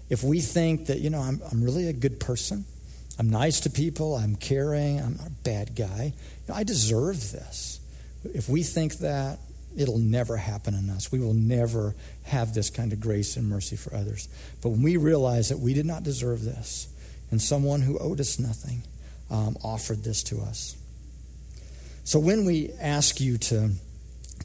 If 0.09 0.23
we 0.23 0.41
think 0.41 0.87
that, 0.87 0.99
you 0.99 1.11
know, 1.11 1.21
I'm, 1.21 1.41
I'm 1.51 1.63
really 1.63 1.89
a 1.89 1.93
good 1.93 2.21
person, 2.21 2.65
I'm 3.19 3.31
nice 3.31 3.61
to 3.61 3.71
people, 3.71 4.15
I'm 4.17 4.37
caring, 4.37 5.01
I'm 5.01 5.17
not 5.17 5.29
a 5.29 5.31
bad 5.45 5.75
guy, 5.75 6.13
you 6.15 6.49
know, 6.49 6.55
I 6.55 6.65
deserve 6.65 7.33
this. 7.33 7.81
If 8.33 8.49
we 8.49 8.63
think 8.63 8.99
that, 8.99 9.39
it'll 9.77 9.99
never 9.99 10.37
happen 10.37 10.75
in 10.75 10.89
us. 10.91 11.11
We 11.11 11.19
will 11.19 11.35
never 11.35 11.95
have 12.25 12.55
this 12.55 12.71
kind 12.71 12.93
of 12.93 13.01
grace 13.01 13.37
and 13.37 13.49
mercy 13.49 13.77
for 13.77 13.95
others. 13.95 14.29
But 14.63 14.71
when 14.71 14.83
we 14.83 14.97
realize 14.97 15.49
that 15.49 15.59
we 15.59 15.75
did 15.75 15.87
not 15.87 16.03
deserve 16.03 16.45
this, 16.45 16.89
and 17.31 17.43
someone 17.43 17.83
who 17.83 17.99
owed 17.99 18.21
us 18.21 18.39
nothing 18.39 18.83
um, 19.31 19.57
offered 19.65 20.05
this 20.05 20.23
to 20.25 20.41
us, 20.41 20.77
so 22.05 22.19
when 22.19 22.45
we 22.45 22.71
ask 22.81 23.21
you 23.21 23.39
to 23.39 23.71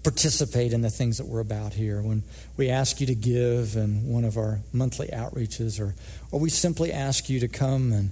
participate 0.03 0.71
in 0.71 0.81
the 0.81 0.89
things 0.89 1.17
that 1.17 1.27
we're 1.27 1.41
about 1.41 1.73
here, 1.73 2.01
when 2.01 2.23
we 2.55 2.69
ask 2.69 3.01
you 3.01 3.07
to 3.07 3.15
give 3.15 3.75
in 3.75 4.07
one 4.07 4.23
of 4.23 4.37
our 4.37 4.59
monthly 4.71 5.07
outreaches, 5.09 5.79
or, 5.79 5.93
or 6.31 6.39
we 6.39 6.49
simply 6.49 6.93
ask 6.93 7.29
you 7.29 7.41
to 7.41 7.49
come 7.49 7.91
and 7.91 8.11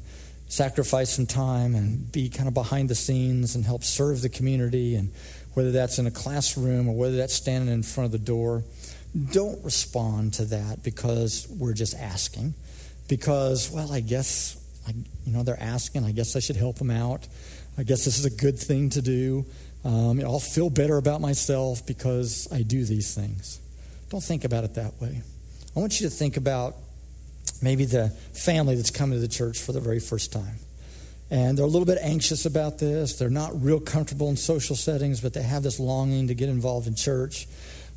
sacrifice 0.50 1.12
some 1.12 1.26
time 1.26 1.76
and 1.76 2.12
be 2.12 2.30
kind 2.30 2.48
of 2.48 2.54
behind 2.54 2.90
the 2.90 2.96
scenes 2.96 3.56
and 3.56 3.66
help 3.66 3.84
serve 3.84 4.22
the 4.22 4.30
community, 4.30 4.96
and 4.96 5.12
whether 5.58 5.72
that's 5.72 5.98
in 5.98 6.06
a 6.06 6.12
classroom 6.12 6.88
or 6.88 6.96
whether 6.96 7.17
that's 7.17 7.34
standing 7.34 7.74
in 7.74 7.82
front 7.82 8.06
of 8.06 8.12
the 8.12 8.20
door, 8.20 8.63
don't 9.32 9.65
respond 9.65 10.32
to 10.32 10.46
that 10.46 10.84
because 10.84 11.48
we're 11.50 11.74
just 11.74 11.96
asking. 11.96 12.54
Because, 13.08 13.72
well, 13.72 13.91
I 13.91 14.02
guess, 14.02 14.63
I, 14.88 14.91
you 15.26 15.34
know, 15.34 15.41
they're 15.41 15.60
asking. 15.60 16.04
I 16.04 16.12
guess 16.12 16.36
I 16.36 16.41
should 16.41 16.58
help 16.58 16.78
them 16.78 16.91
out. 16.91 17.28
I 17.76 17.82
guess 17.82 18.06
this 18.06 18.20
is 18.20 18.26
a 18.26 18.30
good 18.30 18.60
thing 18.60 18.91
to 18.91 19.02
do. 19.02 19.48
Um, 19.84 20.20
I'll 20.20 20.39
feel 20.39 20.70
better 20.70 20.98
about 20.98 21.22
myself 21.22 21.88
because 21.88 22.48
I 22.54 22.62
do 22.62 22.86
these 22.86 23.15
things. 23.15 23.60
Don't 24.10 24.24
think 24.24 24.43
about 24.43 24.63
it 24.63 24.76
that 24.76 25.02
way. 25.02 25.24
I 25.76 25.80
want 25.80 26.00
you 26.00 26.08
to 26.08 26.15
think 26.15 26.38
about 26.38 26.76
maybe 27.63 27.86
the 27.86 28.10
family 28.10 28.76
that's 28.76 28.91
coming 28.91 29.17
to 29.17 29.22
the 29.22 29.28
church 29.28 29.58
for 29.58 29.72
the 29.72 29.82
very 29.82 30.00
first 30.00 30.32
time. 30.32 30.60
And 31.30 31.58
they're 31.58 31.66
a 31.66 31.70
little 31.70 31.86
bit 31.86 31.98
anxious 32.02 32.46
about 32.46 32.80
this. 32.80 33.18
They're 33.18 33.30
not 33.30 33.62
real 33.62 33.80
comfortable 33.80 34.30
in 34.30 34.38
social 34.38 34.76
settings, 34.76 35.20
but 35.20 35.34
they 35.34 35.44
have 35.44 35.63
this 35.63 35.80
longing 35.80 36.28
to 36.28 36.34
get 36.34 36.50
involved 36.50 36.88
in 36.88 36.96
church. 36.96 37.48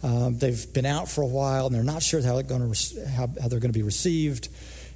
Um, 0.03 0.39
they've 0.39 0.73
been 0.73 0.87
out 0.87 1.09
for 1.09 1.23
a 1.23 1.27
while 1.27 1.67
and 1.67 1.75
they're 1.75 1.85
not 1.85 2.03
sure 2.03 2.23
how, 2.23 2.35
they're 2.35 2.43
going 2.43 2.73
to, 2.73 3.09
how, 3.09 3.29
how 3.41 3.49
they're 3.49 3.61
going 3.61 3.73
to 3.73 3.79
be 3.79 3.83
received. 3.83 4.49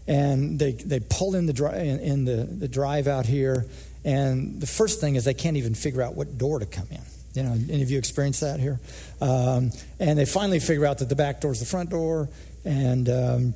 And 0.07 0.59
they, 0.59 0.73
they 0.73 1.01
pull 1.01 1.35
in 1.35 1.47
the, 1.47 1.53
dri- 1.53 1.89
in, 1.89 2.01
in 2.01 2.25
the, 2.25 2.45
the 2.45 2.69
drive 2.69 3.07
out 3.07 3.27
here 3.27 3.67
and 4.05 4.61
the 4.61 4.67
first 4.67 5.01
thing 5.01 5.15
is 5.17 5.25
they 5.25 5.35
can't 5.35 5.57
even 5.57 5.75
figure 5.75 6.03
out 6.03 6.15
what 6.15 6.37
door 6.37 6.59
to 6.59 6.67
come 6.67 6.87
in. 6.91 7.01
You 7.33 7.43
know, 7.43 7.53
any 7.53 7.83
of 7.83 7.91
you 7.91 7.99
experienced 7.99 8.43
that 8.43 8.61
here? 8.61 8.79
Um, 9.21 9.73
and 9.99 10.19
they 10.19 10.27
finally 10.27 10.61
figure 10.61 10.87
out 10.87 10.99
that 10.99 11.09
the 11.09 11.17
back 11.17 11.41
door 11.41 11.53
is 11.53 11.61
the 11.61 11.67
front 11.67 11.91
door, 11.91 12.29
and 12.65 13.09
um, 13.09 13.55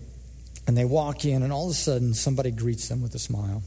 and 0.67 0.77
they 0.77 0.85
walk 0.85 1.25
in, 1.25 1.43
and 1.43 1.53
all 1.53 1.67
of 1.67 1.71
a 1.71 1.75
sudden 1.75 2.13
somebody 2.13 2.51
greets 2.51 2.89
them 2.89 3.03
with 3.03 3.15
a 3.15 3.21
smile. 3.21 3.63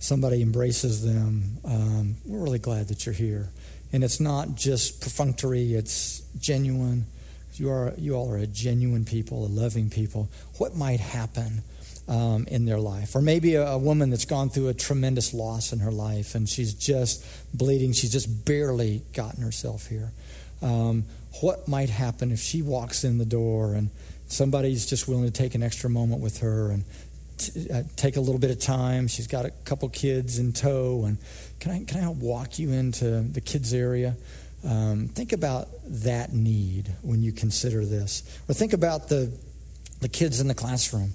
Somebody 0.00 0.42
embraces 0.42 1.04
them. 1.04 1.58
Um, 1.64 2.16
we're 2.26 2.42
really 2.42 2.58
glad 2.58 2.88
that 2.88 3.06
you're 3.06 3.14
here, 3.14 3.50
and 3.92 4.02
it's 4.02 4.18
not 4.18 4.56
just 4.56 5.00
perfunctory; 5.00 5.74
it's 5.74 6.22
genuine. 6.40 7.06
You 7.54 7.70
are 7.70 7.94
you 7.96 8.14
all 8.14 8.32
are 8.32 8.38
a 8.38 8.46
genuine 8.46 9.04
people, 9.04 9.46
a 9.46 9.48
loving 9.48 9.90
people. 9.90 10.28
What 10.58 10.74
might 10.74 11.00
happen 11.00 11.62
um, 12.10 12.46
in 12.48 12.66
their 12.66 12.78
life. 12.78 13.14
Or 13.14 13.22
maybe 13.22 13.54
a, 13.54 13.66
a, 13.66 13.78
woman 13.78 14.10
that's 14.10 14.24
gone 14.24 14.50
through 14.50 14.68
a 14.68 14.74
tremendous 14.74 15.32
loss 15.32 15.72
in 15.72 15.78
her 15.78 15.92
life 15.92 16.34
and 16.34 16.48
she's 16.48 16.74
just 16.74 17.24
bleeding. 17.56 17.92
She's 17.92 18.12
just 18.12 18.44
barely 18.44 19.02
gotten 19.14 19.42
herself 19.42 19.86
here. 19.86 20.12
Um, 20.60 21.04
what 21.40 21.68
might 21.68 21.88
happen 21.88 22.32
if 22.32 22.40
she 22.40 22.62
walks 22.62 23.04
in 23.04 23.18
the 23.18 23.24
door 23.24 23.74
and 23.74 23.90
somebody's 24.26 24.86
just 24.86 25.06
willing 25.06 25.24
to 25.24 25.30
take 25.30 25.54
an 25.54 25.62
extra 25.62 25.88
moment 25.88 26.20
with 26.20 26.38
her 26.40 26.70
and 26.70 26.84
t- 27.40 27.68
uh, 27.70 27.82
take 27.96 28.16
a 28.16 28.20
little 28.20 28.38
bit 28.38 28.50
of 28.50 28.60
time? 28.60 29.08
She's 29.08 29.26
got 29.26 29.44
a 29.44 29.50
couple 29.64 29.88
kids 29.88 30.38
in 30.38 30.52
tow, 30.52 31.04
and 31.06 31.18
can 31.58 31.72
I, 31.72 31.84
can 31.84 32.04
I 32.04 32.08
walk 32.08 32.58
you 32.58 32.70
into 32.70 33.22
the 33.22 33.40
kids' 33.40 33.74
area? 33.74 34.16
Um, 34.64 35.08
think 35.08 35.32
about 35.32 35.68
that 35.86 36.32
need 36.32 36.90
when 37.02 37.22
you 37.22 37.32
consider 37.32 37.84
this. 37.84 38.22
Or 38.48 38.54
think 38.54 38.72
about 38.72 39.08
the, 39.08 39.32
the 40.00 40.08
kids 40.08 40.40
in 40.40 40.48
the 40.48 40.54
classroom. 40.54 41.12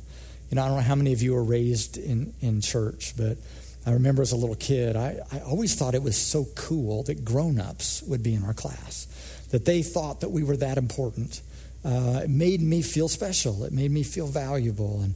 You 0.50 0.56
know, 0.56 0.64
I 0.64 0.68
don't 0.68 0.78
know 0.78 0.84
how 0.84 0.96
many 0.96 1.14
of 1.14 1.22
you 1.22 1.34
were 1.34 1.44
raised 1.44 1.98
in, 1.98 2.34
in 2.42 2.62
church, 2.62 3.14
but 3.18 3.38
I 3.86 3.92
remember 3.92 4.24
as 4.24 4.32
a 4.32 4.36
little 4.36 4.56
kid, 4.56 4.96
I, 4.96 5.20
I 5.32 5.40
always 5.42 5.76
thought 5.76 5.94
it 5.94 6.02
was 6.02 6.18
so 6.18 6.46
cool 6.56 7.04
that 7.04 7.24
grown 7.24 7.60
ups 7.60 8.02
would 8.04 8.24
be 8.24 8.34
in 8.34 8.44
our 8.44 8.54
class, 8.54 9.08
that 9.52 9.66
they 9.66 9.84
thought 9.84 10.22
that 10.22 10.30
we 10.30 10.44
were 10.44 10.58
that 10.58 10.78
important. 10.78 11.42
Uh, 11.84 12.22
it 12.24 12.30
made 12.32 12.62
me 12.62 12.82
feel 12.82 13.08
special, 13.08 13.64
it 13.64 13.72
made 13.72 13.92
me 13.92 14.02
feel 14.02 14.26
valuable, 14.26 15.02
and 15.04 15.14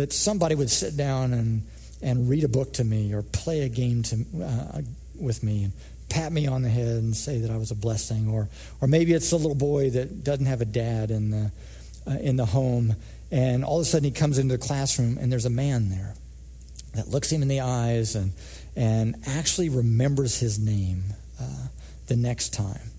that 0.00 0.12
somebody 0.12 0.54
would 0.54 0.70
sit 0.70 0.96
down 0.96 1.32
and, 1.32 1.62
and 2.02 2.28
read 2.28 2.44
a 2.44 2.48
book 2.48 2.72
to 2.74 2.84
me 2.84 3.12
or 3.14 3.22
play 3.22 3.62
a 3.62 3.68
game 3.68 4.02
to, 4.02 4.24
uh, 4.42 4.80
with 5.18 5.42
me 5.42 5.64
and 5.64 5.72
pat 6.08 6.32
me 6.32 6.46
on 6.46 6.62
the 6.62 6.68
head 6.68 6.96
and 6.96 7.14
say 7.14 7.38
that 7.38 7.50
I 7.50 7.56
was 7.56 7.70
a 7.70 7.76
blessing. 7.76 8.28
Or, 8.28 8.48
or 8.80 8.88
maybe 8.88 9.12
it's 9.12 9.32
a 9.32 9.36
little 9.36 9.54
boy 9.54 9.90
that 9.90 10.24
doesn't 10.24 10.46
have 10.46 10.60
a 10.60 10.66
dad 10.66 11.10
in 11.10 11.30
the, 11.30 11.52
uh, 12.06 12.14
in 12.20 12.36
the 12.36 12.46
home 12.46 12.96
and 13.30 13.64
all 13.64 13.76
of 13.76 13.82
a 13.82 13.84
sudden, 13.84 14.04
he 14.04 14.10
comes 14.10 14.38
into 14.38 14.56
the 14.56 14.62
classroom, 14.62 15.18
and 15.18 15.30
there's 15.30 15.46
a 15.46 15.50
man 15.50 15.88
there 15.88 16.14
that 16.94 17.08
looks 17.08 17.30
him 17.30 17.42
in 17.42 17.48
the 17.48 17.60
eyes 17.60 18.16
and, 18.16 18.32
and 18.74 19.14
actually 19.26 19.68
remembers 19.68 20.38
his 20.38 20.58
name 20.58 21.04
uh, 21.40 21.68
the 22.08 22.16
next 22.16 22.52
time. 22.52 22.90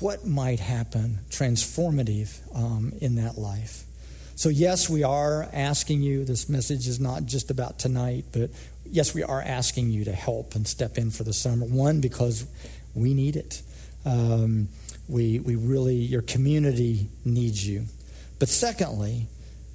What 0.00 0.26
might 0.26 0.60
happen 0.60 1.20
transformative 1.30 2.38
um, 2.54 2.92
in 3.00 3.16
that 3.16 3.38
life? 3.38 3.84
So, 4.40 4.48
yes, 4.48 4.88
we 4.88 5.02
are 5.02 5.46
asking 5.52 6.00
you, 6.00 6.24
this 6.24 6.48
message 6.48 6.88
is 6.88 6.98
not 6.98 7.26
just 7.26 7.50
about 7.50 7.78
tonight, 7.78 8.24
but 8.32 8.48
yes, 8.86 9.12
we 9.12 9.22
are 9.22 9.42
asking 9.42 9.90
you 9.90 10.06
to 10.06 10.12
help 10.12 10.54
and 10.54 10.66
step 10.66 10.96
in 10.96 11.10
for 11.10 11.24
the 11.24 11.34
summer. 11.34 11.66
One, 11.66 12.00
because 12.00 12.46
we 12.94 13.12
need 13.12 13.36
it. 13.36 13.60
Um, 14.06 14.68
we, 15.08 15.40
we 15.40 15.56
really, 15.56 15.96
your 15.96 16.22
community 16.22 17.08
needs 17.22 17.68
you. 17.68 17.84
But 18.38 18.48
secondly, 18.48 19.26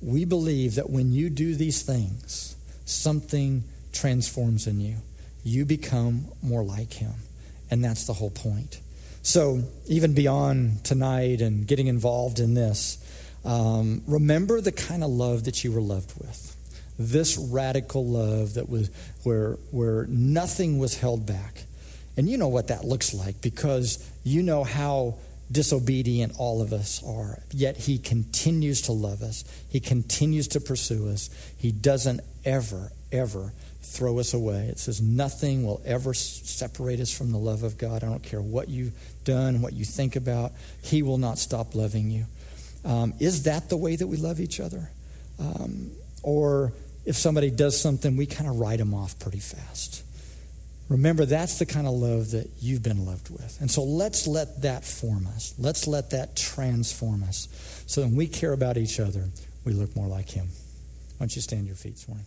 we 0.02 0.26
believe 0.26 0.74
that 0.74 0.90
when 0.90 1.12
you 1.12 1.30
do 1.30 1.54
these 1.54 1.84
things, 1.84 2.56
something 2.86 3.66
transforms 3.94 4.66
in 4.66 4.82
you. 4.82 4.96
You 5.44 5.66
become 5.66 6.26
more 6.42 6.64
like 6.64 6.94
Him. 6.94 7.14
And 7.70 7.84
that's 7.84 8.08
the 8.08 8.14
whole 8.14 8.32
point. 8.32 8.80
So, 9.22 9.62
even 9.86 10.16
beyond 10.16 10.84
tonight 10.84 11.42
and 11.42 11.68
getting 11.68 11.86
involved 11.86 12.40
in 12.40 12.56
this, 12.56 12.98
um, 13.46 14.02
remember 14.08 14.60
the 14.60 14.72
kind 14.72 15.04
of 15.04 15.10
love 15.10 15.46
that 15.46 15.64
you 15.64 15.72
were 15.72 15.82
loved 15.82 16.14
with. 16.20 16.56
This 16.98 17.38
radical 17.38 18.06
love 18.06 18.56
that 18.56 18.70
was 18.70 18.90
where, 19.24 19.54
where 19.72 20.06
nothing 20.08 20.80
was 20.80 20.98
held 20.98 21.26
back. 21.26 21.64
And 22.18 22.30
you 22.30 22.38
know 22.38 22.48
what 22.48 22.70
that 22.70 22.86
looks 22.86 23.14
like 23.14 23.42
because 23.42 24.10
you 24.24 24.42
know 24.42 24.64
how 24.64 25.16
disobedient 25.52 26.34
all 26.38 26.62
of 26.62 26.74
us 26.74 27.04
are. 27.06 27.40
Yet 27.52 27.78
he 27.78 27.98
continues 27.98 28.84
to 28.84 28.94
love 28.94 29.22
us, 29.22 29.44
he 29.70 29.80
continues 29.80 30.48
to 30.50 30.60
pursue 30.60 31.10
us. 31.10 31.30
He 31.58 31.72
doesn't 31.72 32.22
ever, 32.46 32.92
ever 33.12 33.54
throw 33.82 34.20
us 34.20 34.34
away. 34.34 34.68
It 34.68 34.80
says, 34.80 35.02
Nothing 35.02 35.66
will 35.66 35.82
ever 35.86 36.14
separate 36.14 37.00
us 37.00 37.16
from 37.16 37.32
the 37.32 37.38
love 37.38 37.64
of 37.64 37.78
God. 37.78 38.04
I 38.04 38.08
don't 38.08 38.24
care 38.24 38.42
what 38.42 38.70
you've 38.70 38.94
done, 39.24 39.62
what 39.62 39.74
you 39.74 39.86
think 39.86 40.16
about, 40.16 40.54
He 40.82 41.04
will 41.04 41.18
not 41.18 41.38
stop 41.38 41.76
loving 41.76 42.10
you. 42.10 42.26
Um, 42.86 43.14
is 43.20 43.44
that 43.44 43.70
the 43.70 43.78
way 43.78 43.96
that 43.96 44.08
we 44.08 44.18
love 44.18 44.40
each 44.40 44.60
other? 44.60 44.90
Um, 45.40 45.92
or 46.24 46.72
if 47.06 47.16
somebody 47.16 47.52
does 47.52 47.80
something, 47.80 48.16
we 48.16 48.26
kind 48.26 48.50
of 48.50 48.60
write 48.60 48.80
them 48.80 48.94
off 48.94 49.20
pretty 49.20 49.40
fast. 49.40 50.04
Remember, 50.88 51.26
that's 51.26 51.58
the 51.58 51.66
kind 51.66 51.88
of 51.88 51.94
love 51.94 52.32
that 52.32 52.48
you've 52.62 52.84
been 52.84 53.06
loved 53.06 53.32
with. 53.32 53.58
And 53.60 53.72
so 53.72 53.84
let's 53.84 54.28
let 54.28 54.62
that 54.62 54.86
form 54.86 55.26
us. 55.28 55.56
Let's 55.58 55.88
let 55.88 56.12
that 56.12 56.36
transform 56.36 57.24
us. 57.24 57.48
So 57.88 58.04
when 58.04 58.16
we 58.16 58.28
care 58.28 58.54
about 58.54 58.78
each 58.78 59.00
other, 59.00 59.26
we 59.64 59.74
look 59.74 59.96
more 59.96 60.08
like 60.08 60.30
Him. 60.30 60.46
Why 60.46 61.26
don't 61.26 61.36
you 61.36 61.42
stand 61.42 61.66
your 61.66 61.76
feet 61.76 61.96
this 61.96 62.08
morning? 62.08 62.26